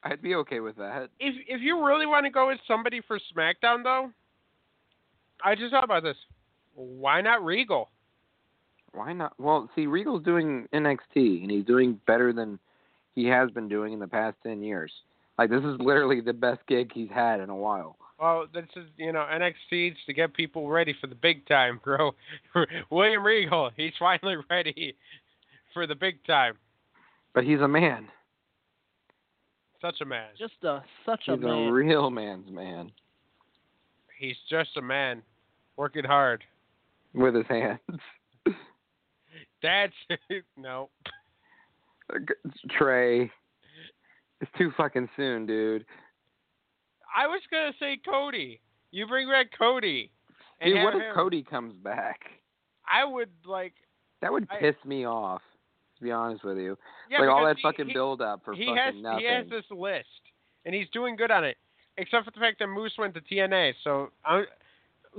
[0.04, 1.10] I'd be okay with that.
[1.20, 4.12] if if you really want to go with somebody for SmackDown though,
[5.44, 6.18] I just thought about this.
[6.76, 7.90] Why not Regal?
[8.94, 9.34] Why not?
[9.40, 12.60] Well, see, Regal's doing NXT, and he's doing better than
[13.16, 14.92] he has been doing in the past ten years.
[15.38, 17.98] Like this is literally the best gig he's had in a while.
[18.20, 22.12] Well, this is you know NXT's to get people ready for the big time, bro.
[22.92, 24.96] William Regal, he's finally ready
[25.74, 26.56] for the big time.
[27.34, 28.08] But he's a man.
[29.82, 30.28] Such a man.
[30.38, 31.68] Just a such a He's man.
[31.68, 32.92] a real man's man
[34.24, 35.22] He's just a man,
[35.76, 36.46] working hard.
[37.14, 37.80] with his hands.
[39.62, 39.92] That's
[40.58, 40.90] no.
[42.78, 43.30] Trey,
[44.40, 45.84] it's too fucking soon, dude.
[47.14, 48.62] I was gonna say Cody.
[48.92, 50.10] You bring back Cody.
[50.62, 52.22] And Dude, what if him- Cody comes back?
[52.90, 53.74] I would like.
[54.22, 55.42] That would I- piss me off.
[55.98, 56.78] To be honest with you,
[57.10, 59.20] Yeah, like all that he- fucking he, build up for he fucking has nothing.
[59.20, 60.08] he has this list,
[60.66, 61.58] and he's doing good on it.
[61.98, 63.74] Except for the fact that Moose went to TNA.
[63.84, 64.44] So I,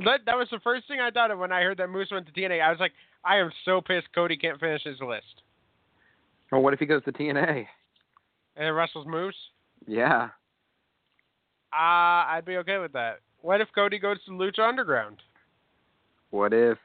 [0.05, 2.27] that that was the first thing I thought of when I heard that Moose went
[2.27, 2.61] to TNA.
[2.61, 2.93] I was like,
[3.25, 5.43] I am so pissed Cody can't finish his list.
[6.51, 7.67] Well, what if he goes to TNA?
[8.57, 9.35] And wrestles Moose.
[9.87, 10.29] Yeah.
[11.73, 13.21] Uh, I'd be okay with that.
[13.43, 15.19] What if Cody goes to Lucha Underground?
[16.31, 16.79] What if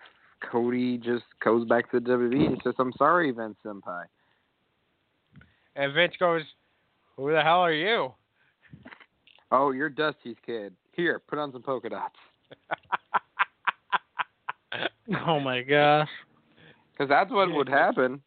[0.52, 4.06] Cody just goes back to the WWE and says, "I'm sorry, Vince Senpai."
[5.80, 6.42] And Vince goes,
[7.16, 8.14] Who the hell are you?
[9.52, 10.74] Oh, you're Dusty's kid.
[10.94, 12.16] Here, put on some polka dots.
[15.28, 16.08] Oh my gosh.
[16.92, 18.22] Because that's what would happen.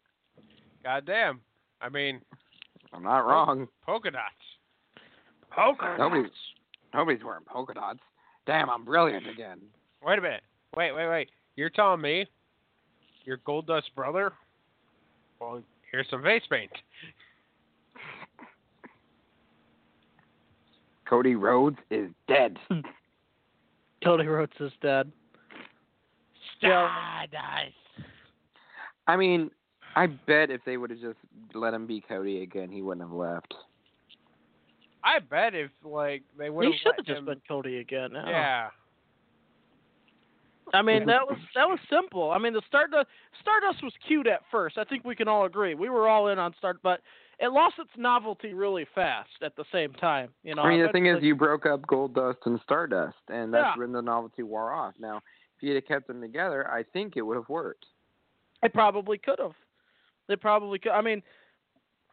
[0.83, 1.39] God damn.
[1.81, 2.19] I mean,
[2.93, 3.67] I'm not wrong.
[3.85, 4.33] polka dots.
[5.49, 5.95] Poker.
[5.97, 6.31] Nobody's
[6.93, 7.99] nobody's wearing polka dots.
[8.45, 9.59] Damn, I'm brilliant again.
[10.05, 10.41] Wait a minute.
[10.75, 11.29] Wait, wait, wait.
[11.55, 12.25] You're telling me
[13.23, 14.33] your Gold Dust brother?
[15.39, 16.71] Well, here's some face paint.
[21.07, 22.57] Cody Rhodes is dead.
[22.69, 22.79] Hmm.
[24.03, 25.11] Cody Rhodes is dead.
[26.57, 27.73] Stardust.
[29.07, 29.51] I mean,
[29.95, 31.17] I bet if they would have just
[31.53, 33.53] let him be Cody again, he wouldn't have left.
[35.03, 38.11] I bet if like they would He have should have just been Cody again.
[38.13, 38.29] Yeah.
[38.29, 38.67] Yeah.
[40.73, 42.31] I mean that was that was simple.
[42.31, 43.07] I mean the Stardust
[43.41, 44.77] Stardust was cute at first.
[44.77, 45.75] I think we can all agree.
[45.75, 47.01] We were all in on Start, but
[47.39, 50.29] it lost its novelty really fast at the same time.
[50.43, 50.63] You know.
[50.63, 53.77] I mean, the thing is, you broke up Gold Dust and Stardust, and that's Yeah.
[53.77, 54.93] when the novelty wore off.
[54.99, 55.17] Now,
[55.57, 57.85] if you'd have kept them together, I think it would have worked.
[58.61, 59.55] They probably could have.
[60.27, 60.91] They probably could.
[60.91, 61.21] I mean,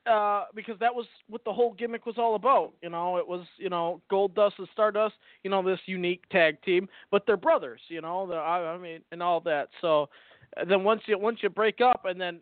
[0.07, 2.73] uh, because that was what the whole gimmick was all about.
[2.83, 5.15] You know, it was you know Gold Dust and Stardust.
[5.45, 7.81] You know, this unique tag team, but they're brothers.
[7.89, 9.69] You know, the, I, I mean, and all that.
[9.81, 10.09] So
[10.67, 12.41] then once you once you break up, and then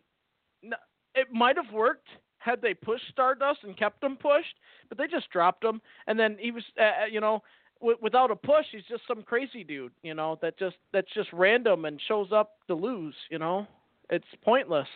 [1.15, 2.07] it might have worked
[2.39, 4.55] had they pushed Stardust and kept him pushed,
[4.87, 5.81] but they just dropped him.
[6.07, 7.43] And then he was, uh, you know,
[7.79, 9.91] w- without a push, he's just some crazy dude.
[10.03, 13.15] You know, that just that's just random and shows up to lose.
[13.29, 13.67] You know,
[14.09, 14.87] it's pointless.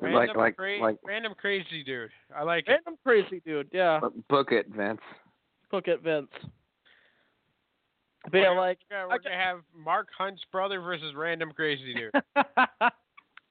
[0.00, 2.10] Random, Like- like- cra- like- random crazy dude.
[2.34, 2.72] I like it.
[2.72, 3.68] Random crazy dude.
[3.72, 4.00] Yeah.
[4.28, 5.00] Book it, Vince.
[5.70, 6.30] Book it, Vince.
[8.30, 12.12] But yeah, like Yeah, we're I- gonna have Mark Hunt's brother versus random crazy dude.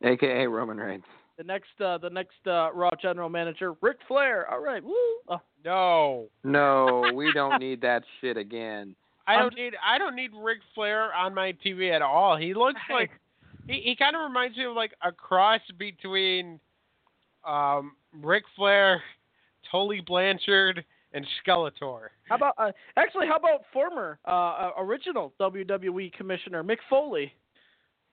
[0.04, 1.04] AKA Roman Reigns.
[1.40, 4.52] The next uh the next uh Raw general manager, Ric Flair.
[4.52, 4.84] All right.
[4.84, 4.94] Woo.
[5.30, 8.94] Oh, no, No, we don't need that shit again.
[9.26, 12.36] I don't need I don't need Ric Flair on my TV at all.
[12.36, 13.10] He looks like
[13.68, 16.60] he he kind of reminds me of like a cross between
[17.48, 19.02] um Ric Flair,
[19.72, 20.84] Tully Blanchard,
[21.14, 22.10] and Skeletor.
[22.28, 23.28] How about uh, actually?
[23.28, 27.32] How about former uh, uh, original WWE commissioner Mick Foley?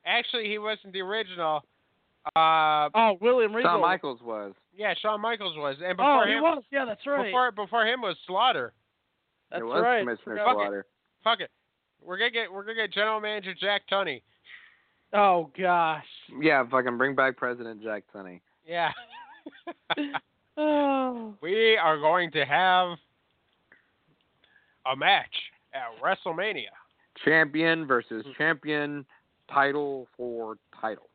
[0.05, 1.65] Actually, he wasn't the original.
[2.35, 3.71] Uh, Oh, William Regal.
[3.73, 4.53] Shawn Michaels was.
[4.77, 6.63] yeah, Shawn Michaels was, and Oh, before he him, was.
[6.73, 7.27] Yeah, that's right.
[7.27, 8.73] before before him was Slaughter.
[9.51, 10.01] that's it was right.
[10.01, 10.87] Commissioner Forgot- Slaughter.
[11.23, 11.51] Fuck it,
[12.03, 14.23] we're gonna get we're gonna get General Manager Jack Tunney.
[15.13, 16.05] Oh gosh.
[16.41, 18.41] Yeah, fucking bring back President Jack Tunney.
[18.67, 18.93] Yeah.
[20.59, 21.35] Oh.
[21.43, 22.97] we are going to have
[24.91, 25.35] a match
[25.75, 26.73] at WrestleMania.
[27.25, 29.05] Champion versus champion,
[29.53, 31.11] title for title.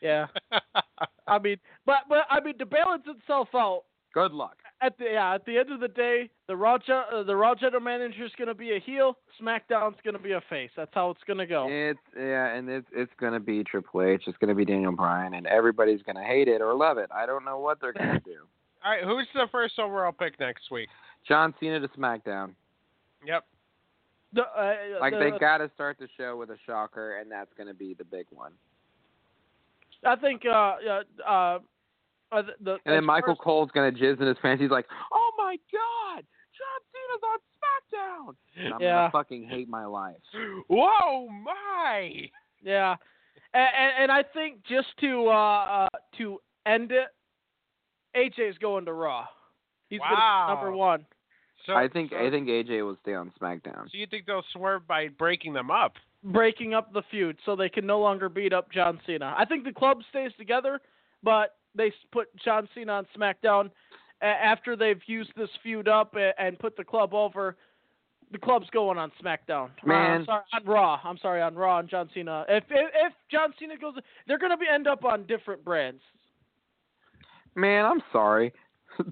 [0.00, 0.26] Yeah.
[1.26, 3.82] I mean, but but I mean to balance itself out.
[4.12, 4.56] Good luck.
[4.82, 7.82] At the yeah, at the end of the day, the Raw uh, the Raw general
[7.82, 9.16] manager is going to be a heel.
[9.40, 10.70] SmackDown's going to be a face.
[10.76, 11.68] That's how it's going to go.
[11.70, 14.22] It's yeah, and it's it's gonna be Triple H.
[14.26, 17.10] It's gonna be Daniel Bryan, and everybody's gonna hate it or love it.
[17.14, 18.38] I don't know what they're gonna do.
[18.84, 20.88] All right, who's the first overall pick next week?
[21.28, 22.54] John Cena to SmackDown.
[23.26, 23.44] Yep.
[24.32, 27.74] The, uh, Like the- they gotta start the show with a shocker, and that's gonna
[27.74, 28.52] be the big one.
[30.04, 31.58] I think uh uh uh
[32.32, 34.60] uh, the, the And then Michael far as- Cole's gonna jizz in his pants.
[34.62, 36.24] He's like, "Oh my God,
[36.56, 37.38] John Cena's on
[38.28, 38.94] SmackDown!" And I'm Yeah.
[39.00, 40.16] gonna fucking hate my life.
[40.68, 42.30] Whoa, my!
[42.62, 42.94] Yeah,
[43.52, 45.88] and, and, and I think just to uh, uh
[46.18, 47.08] to end it,
[48.16, 49.26] AJ's going to Raw.
[49.88, 50.46] He's gonna be Wow.
[50.48, 51.04] number one.
[51.66, 53.84] So I think so, I think AJ will stay on SmackDown.
[53.90, 55.94] So you think they'll swerve by breaking them up?
[56.24, 59.34] Breaking up the feud so they can no longer beat up John Cena.
[59.36, 60.80] I think the club stays together,
[61.22, 63.70] but they put John Cena on SmackDown
[64.22, 67.56] after they've used this feud up and put the club over.
[68.32, 69.70] The club's going on SmackDown.
[69.82, 70.20] Uh, Man.
[70.20, 71.00] I'm sorry, on Raw.
[71.02, 72.44] I'm sorry, on Raw and John Cena.
[72.48, 73.94] If if, if John Cena goes,
[74.28, 76.02] they're going to be end up on different brands.
[77.56, 78.52] Man, I'm sorry.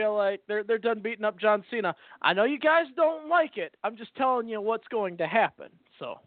[0.00, 1.94] They, like they're they're done beating up John Cena.
[2.22, 3.74] I know you guys don't like it.
[3.84, 5.68] I'm just telling you what's going to happen.
[5.98, 6.20] So.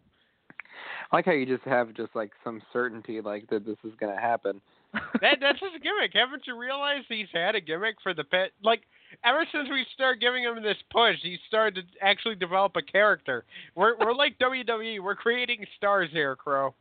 [1.10, 4.20] I like how you just have just like some certainty like that this is gonna
[4.20, 4.60] happen.
[4.92, 6.12] that that's his gimmick.
[6.14, 8.50] Haven't you realized he's had a gimmick for the pet?
[8.62, 8.82] Like
[9.24, 13.44] ever since we started giving him this push, he started to actually develop a character.
[13.74, 15.00] We're we're like WWE.
[15.02, 16.74] We're creating stars here, Crow.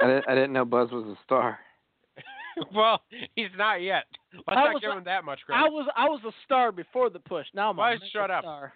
[0.00, 1.58] I didn't, I didn't know Buzz was a star.
[2.74, 3.02] well,
[3.34, 4.04] he's not yet.
[4.32, 5.72] Let's I not was give him that much I credit.
[5.72, 7.46] was I was a star before the push.
[7.54, 8.44] Now I'm a shut up.
[8.44, 8.72] Star.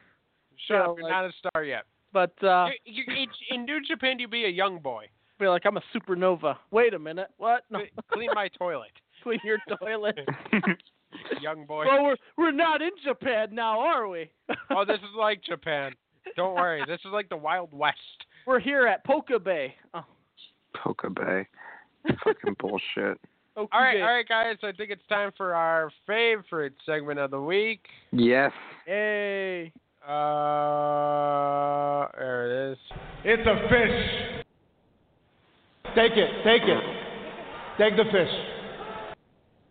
[0.66, 0.96] Shut yeah, up.
[0.96, 1.84] You're like- not a star yet.
[2.12, 5.06] But uh, you, you, it's- in New Japan, you'd be a young boy.
[5.38, 6.56] be like I'm a supernova.
[6.70, 7.28] Wait a minute.
[7.36, 7.64] What?
[7.70, 7.80] No.
[8.12, 10.18] Clean my toilet, Clean your toilet.
[11.40, 11.84] young boy.
[11.86, 14.30] well, we're we're not in Japan now, are we?
[14.70, 15.92] Oh, this is like Japan.
[16.36, 16.82] Don't worry.
[16.86, 17.98] This is like the Wild West.
[18.46, 19.74] we're here at Poka Bay.
[19.94, 20.04] Oh,
[20.82, 21.46] Poker Bay.
[22.24, 23.18] Fucking bullshit.
[23.58, 24.56] Poka All right, all right, guys.
[24.62, 27.80] I think it's time for our favorite segment of the week.
[28.12, 28.52] Yes.
[28.86, 29.72] Hey.
[30.06, 32.78] Uh, there it is.
[33.24, 34.44] It's a fish.
[35.96, 36.30] Take it.
[36.44, 36.84] Take it.
[37.78, 38.30] Take the fish.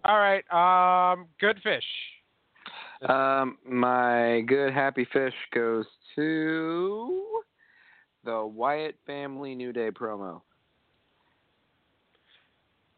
[0.04, 0.44] All right.
[0.52, 1.86] Um, good fish.
[3.10, 5.86] Um, my good happy fish goes
[6.16, 7.42] to
[8.26, 10.42] the Wyatt family New Day promo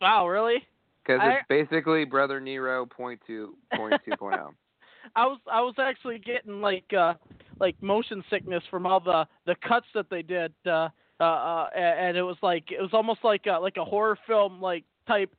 [0.01, 0.65] Wow, really?
[1.09, 4.51] Because I- it's basically Brother Nero point two point two point oh.
[5.15, 7.15] I was I was actually getting like uh
[7.59, 10.89] like motion sickness from all the the cuts that they did uh
[11.19, 14.61] uh, uh and it was like it was almost like a, like a horror film
[14.61, 15.31] like type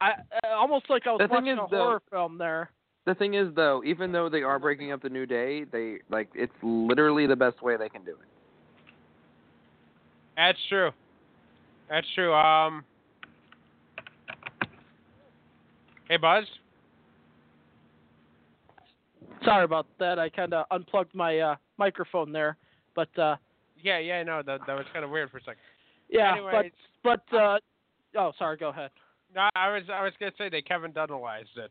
[0.00, 0.12] I
[0.44, 2.70] uh, almost like I was The thing watching is, a though- horror film there.
[3.04, 6.28] The thing is, though, even though they are breaking up the New Day, they like
[6.36, 8.92] it's literally the best way they can do it.
[10.36, 10.90] That's true.
[11.88, 12.32] That's true.
[12.32, 12.84] Um.
[16.12, 16.44] Hey, Buzz.
[19.46, 20.18] Sorry about that.
[20.18, 22.58] I kind of unplugged my uh, microphone there,
[22.94, 23.36] but uh,
[23.82, 25.62] Yeah, yeah, no, that that was kind of weird for a second.
[26.10, 26.70] yeah, Anyways,
[27.02, 27.58] but but uh,
[28.18, 28.58] oh, sorry.
[28.58, 28.90] Go ahead.
[29.34, 31.70] no, I was I was gonna say they Kevin Dunalized it.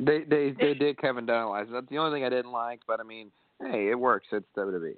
[0.00, 1.64] They they they did Kevin Dunn.
[1.72, 3.30] That's the only thing I didn't like, but I mean,
[3.60, 4.26] hey, it works.
[4.32, 4.94] It's WWE.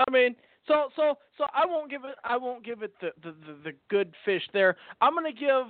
[0.00, 0.34] I mean,
[0.66, 3.72] so so so I won't give it I won't give it the the, the, the
[3.88, 4.78] good fish there.
[5.00, 5.66] I'm gonna give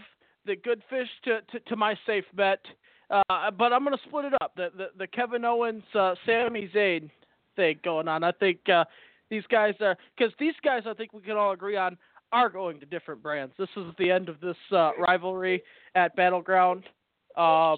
[0.46, 2.60] the good fish to, to, to my safe bet,
[3.10, 4.52] uh, but I'm gonna split it up.
[4.56, 7.10] The the, the Kevin Owens, uh, Sami Zayn
[7.56, 8.24] thing going on.
[8.24, 8.84] I think uh,
[9.30, 11.96] these guys are because these guys I think we can all agree on
[12.32, 13.54] are going to different brands.
[13.58, 15.62] This is the end of this uh, rivalry
[15.94, 16.84] at Battleground.
[17.36, 17.76] Uh,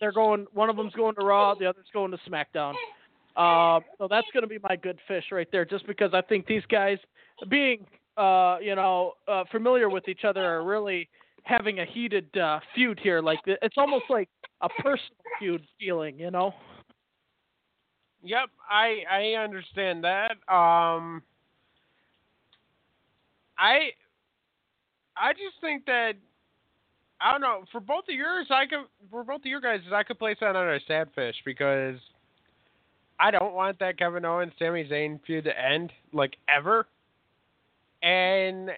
[0.00, 0.46] they're going.
[0.52, 1.54] One of them's going to Raw.
[1.54, 2.74] The other's going to SmackDown.
[3.36, 6.46] Uh, so that's going to be my good fish right there, just because I think
[6.46, 6.98] these guys,
[7.48, 7.86] being
[8.16, 11.08] uh, you know uh, familiar with each other, are really
[11.46, 13.22] having a heated uh, feud here.
[13.22, 14.28] Like it's almost like
[14.60, 16.52] a personal feud feeling, you know.
[18.22, 20.32] Yep, I I understand that.
[20.52, 21.22] Um,
[23.58, 23.90] I
[25.16, 26.14] I just think that
[27.20, 28.46] I don't know for both of yours.
[28.50, 31.36] I could for both of your guys, I could place that on a sad fish
[31.44, 31.98] because
[33.20, 36.86] I don't want that Kevin Owens Sami Zayn feud to end like ever.
[38.02, 38.70] And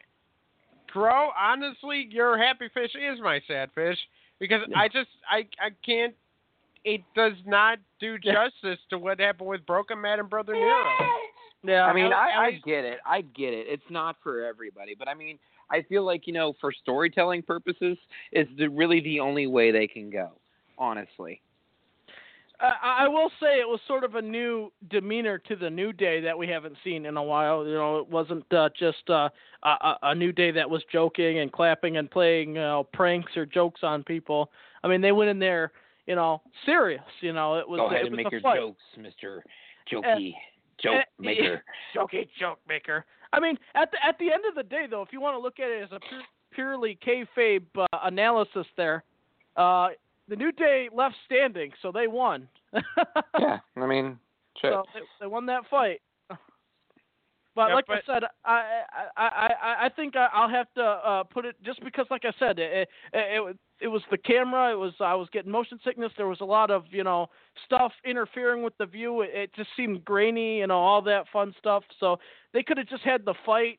[0.99, 3.99] Crow, honestly, your happy fish is my sad fish
[4.41, 6.15] because I just I I can't.
[6.85, 10.91] It does not do justice to what happened with Broken Matt and Brother Nero.
[11.65, 12.99] Yeah, I mean, I, I get it.
[13.05, 13.67] I get it.
[13.69, 15.39] It's not for everybody, but I mean,
[15.71, 17.99] I feel like you know, for storytelling purposes,
[18.33, 20.31] it's the, really the only way they can go.
[20.79, 21.41] Honestly.
[22.61, 26.21] I, I will say it was sort of a new demeanor to the New Day
[26.21, 27.67] that we haven't seen in a while.
[27.67, 29.29] You know, it wasn't uh, just uh,
[29.63, 33.47] a, a- New Day that was joking and clapping and playing you know, pranks or
[33.47, 34.51] jokes on people.
[34.83, 35.73] I mean, they went in there,
[36.07, 37.03] you know, serious.
[37.21, 38.59] You know, it was Go ahead and make your fight.
[38.59, 39.45] jokes, Mister
[39.93, 40.35] Jokey
[40.83, 41.63] Joke uh, Maker.
[41.97, 43.05] jokey joke maker.
[43.33, 45.41] I mean, at the at the end of the day, though, if you want to
[45.41, 49.05] look at it as a pure, purely kayfabe uh, analysis, there,
[49.57, 49.89] uh,
[50.29, 52.49] the New Day left standing, so they won.
[53.39, 54.19] yeah, I mean,
[54.61, 54.73] shit.
[54.73, 56.01] So they, they won that fight.
[57.55, 58.83] But Yeah, like but- I said, I
[59.17, 59.27] I I
[59.63, 62.59] I, I think I, I'll have to uh, put it just because, like I said,
[62.59, 64.73] it, it it was- it was the camera.
[64.73, 66.11] It was I was getting motion sickness.
[66.17, 67.29] There was a lot of you know
[67.65, 69.23] stuff interfering with the view.
[69.23, 71.85] It, it just seemed grainy, you know, all that fun stuff.
[72.01, 72.19] So
[72.53, 73.79] they could have just had the fight,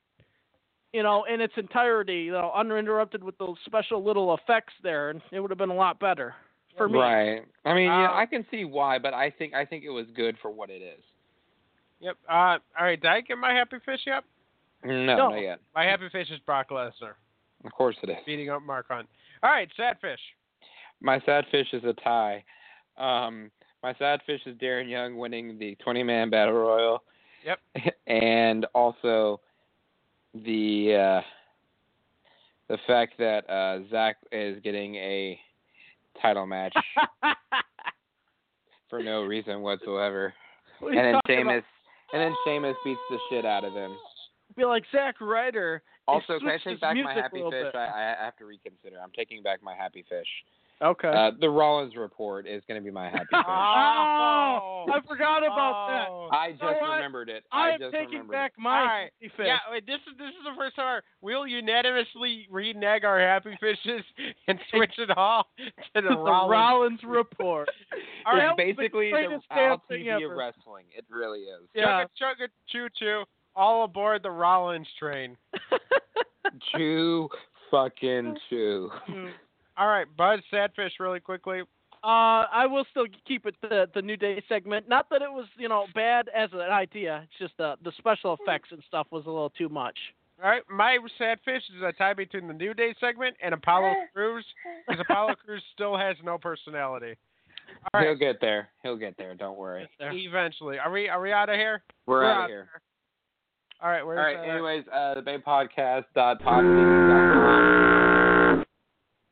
[0.94, 5.22] you know, in its entirety, you know, uninterrupted with those special little effects there, and
[5.32, 6.34] it would have been a lot better
[6.78, 6.98] for me.
[7.00, 7.42] Right.
[7.66, 10.06] I mean, yeah, Uh, I can see why, but I think I think it was
[10.16, 11.04] good for what it is.
[12.00, 12.16] Yep.
[12.30, 13.00] Uh, all right.
[13.00, 14.24] Did I get my happy fish yet?
[14.84, 15.30] No, No.
[15.30, 15.60] not yet.
[15.76, 17.14] My happy fish is Brock Lesnar
[17.66, 18.16] Of course it is.
[18.26, 19.10] beating up Mark Hunt.
[19.44, 20.20] All right, sad fish.
[21.02, 22.44] My sad fish is a tie.
[22.98, 23.52] Um,
[23.84, 27.04] my sad fish is Darren Young winning the 20 man battle royal.
[27.46, 27.60] Yep.
[28.08, 29.40] And also
[30.46, 31.22] the uh,
[32.70, 35.40] the fact that uh, Zach is getting a
[36.22, 36.74] title match
[38.90, 40.34] for no reason whatsoever.
[40.80, 41.64] What And then talking about?
[42.12, 43.92] And then Sheamus beats the shit out of him.
[44.56, 45.84] be like Zack Ryder.
[46.08, 47.72] Also, can I take back my happy fish?
[47.76, 48.98] I, I have to reconsider.
[49.02, 50.28] I'm taking back my happy fish.
[50.82, 51.10] Okay.
[51.10, 53.44] Uh, the Rollins report is going to be my happy fish.
[53.46, 56.30] oh, I forgot about Oh.
[56.32, 56.96] I just know what?
[56.96, 57.44] remembered it.
[57.52, 57.58] that.
[57.58, 58.62] I am just taking back it.
[58.62, 59.02] my All right.
[59.20, 59.46] happy fish.
[59.48, 64.04] Yeah, wait, this is this is the first time we'll unanimously renege our happy fishes
[64.48, 66.50] and switch it all to the the Rollins.
[66.52, 67.68] Rollins report.
[68.26, 70.32] All right, That It's the basically the greatest damn thing TV ever.
[70.34, 70.86] of wrestling.
[70.96, 71.68] It really is.
[71.74, 72.06] Yeah.
[72.06, 73.24] Chugga chugga choo choo,
[73.56, 75.36] all aboard the Rollins train.
[76.76, 77.28] Chew
[77.70, 78.90] fucking chew.
[79.80, 81.62] All right, Bud Sadfish, really quickly.
[82.04, 84.88] Uh, I will still keep it the the New Day segment.
[84.88, 87.22] Not that it was you know bad as an idea.
[87.24, 89.98] It's just the the special effects and stuff was a little too much.
[90.42, 93.94] All right, my sad fish is a tie between the New Day segment and Apollo
[94.14, 94.46] Cruz,
[94.88, 97.16] because Apollo Cruz still has no personality.
[97.94, 98.70] All He'll get there.
[98.84, 99.36] He'll get there.
[99.36, 99.88] Don't worry.
[100.00, 100.12] There.
[100.14, 100.80] eventually.
[100.80, 101.84] Are we are we out of here?
[102.06, 102.70] We're, We're out out of here.
[103.82, 104.50] All right, where's All right.
[104.50, 107.38] uh, Anyways, uh, the Bay Podcast dot podbean.com.
[107.38, 107.39] Uh,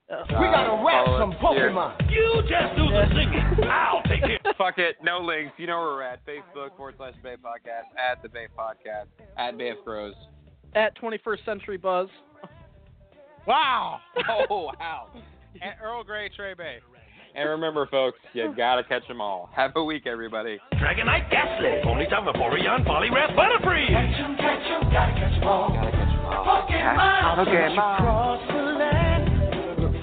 [0.10, 0.16] We
[0.48, 1.70] gotta rap follow some us here.
[1.72, 2.10] Pokemon.
[2.10, 3.70] You just do the singing.
[3.70, 4.42] I'll take it.
[4.58, 4.96] Fuck it.
[5.04, 5.52] No links.
[5.58, 6.26] You know where we're at.
[6.26, 10.14] Facebook forward slash Bay Podcast at the Bay Podcast at Bay of Crows.
[10.76, 12.08] at 21st Century Buzz.
[13.46, 14.00] Wow.
[14.50, 15.08] Oh wow.
[15.62, 16.78] At Earl Grey Trey Bay.
[17.36, 19.50] And remember, folks, you gotta catch them all.
[19.56, 20.58] Have a week, everybody.
[20.76, 21.86] Dragonite Gaslit.
[21.86, 23.90] Only time Vaporeon Polyrath Butterfree.
[23.92, 25.70] Gotta catch them all.
[25.70, 27.36] Pokemon.
[27.98, 29.07] Cross the land, look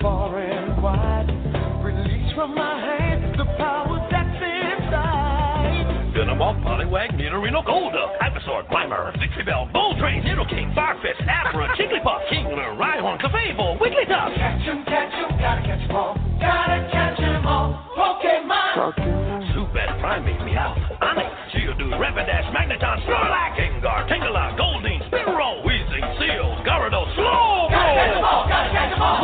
[0.04, 1.32] far and wide.
[1.80, 6.12] Release from my hands the power that's inside.
[6.12, 12.20] Cinnamon, Poliwag, Minorino, Golduck, Ivysaur, Grimer, Sixty Bell, Bull Train, Little King, Farfetch, Abra, Jigglypuff,
[12.28, 14.36] Kingler, Rhyhorn, Clefable, Wigglytuff.
[14.36, 17.72] Catch 'em, catch 'em, gotta catch 'em all, gotta catch 'em all.
[17.96, 18.72] Pokemon.
[18.76, 19.54] Pokemon.
[19.54, 27.08] Zubat, Primate, Meowth, Onyx, Geodude, Rapidash, Magneton, Snorlax, Gengar, Tangela, Goldene, Spiro, Weezing, Seals, Gyarados,
[27.14, 27.73] Slow
[28.04, 29.20] catch them all, gotta catch them all.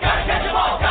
[0.00, 0.81] Gotta catch them all.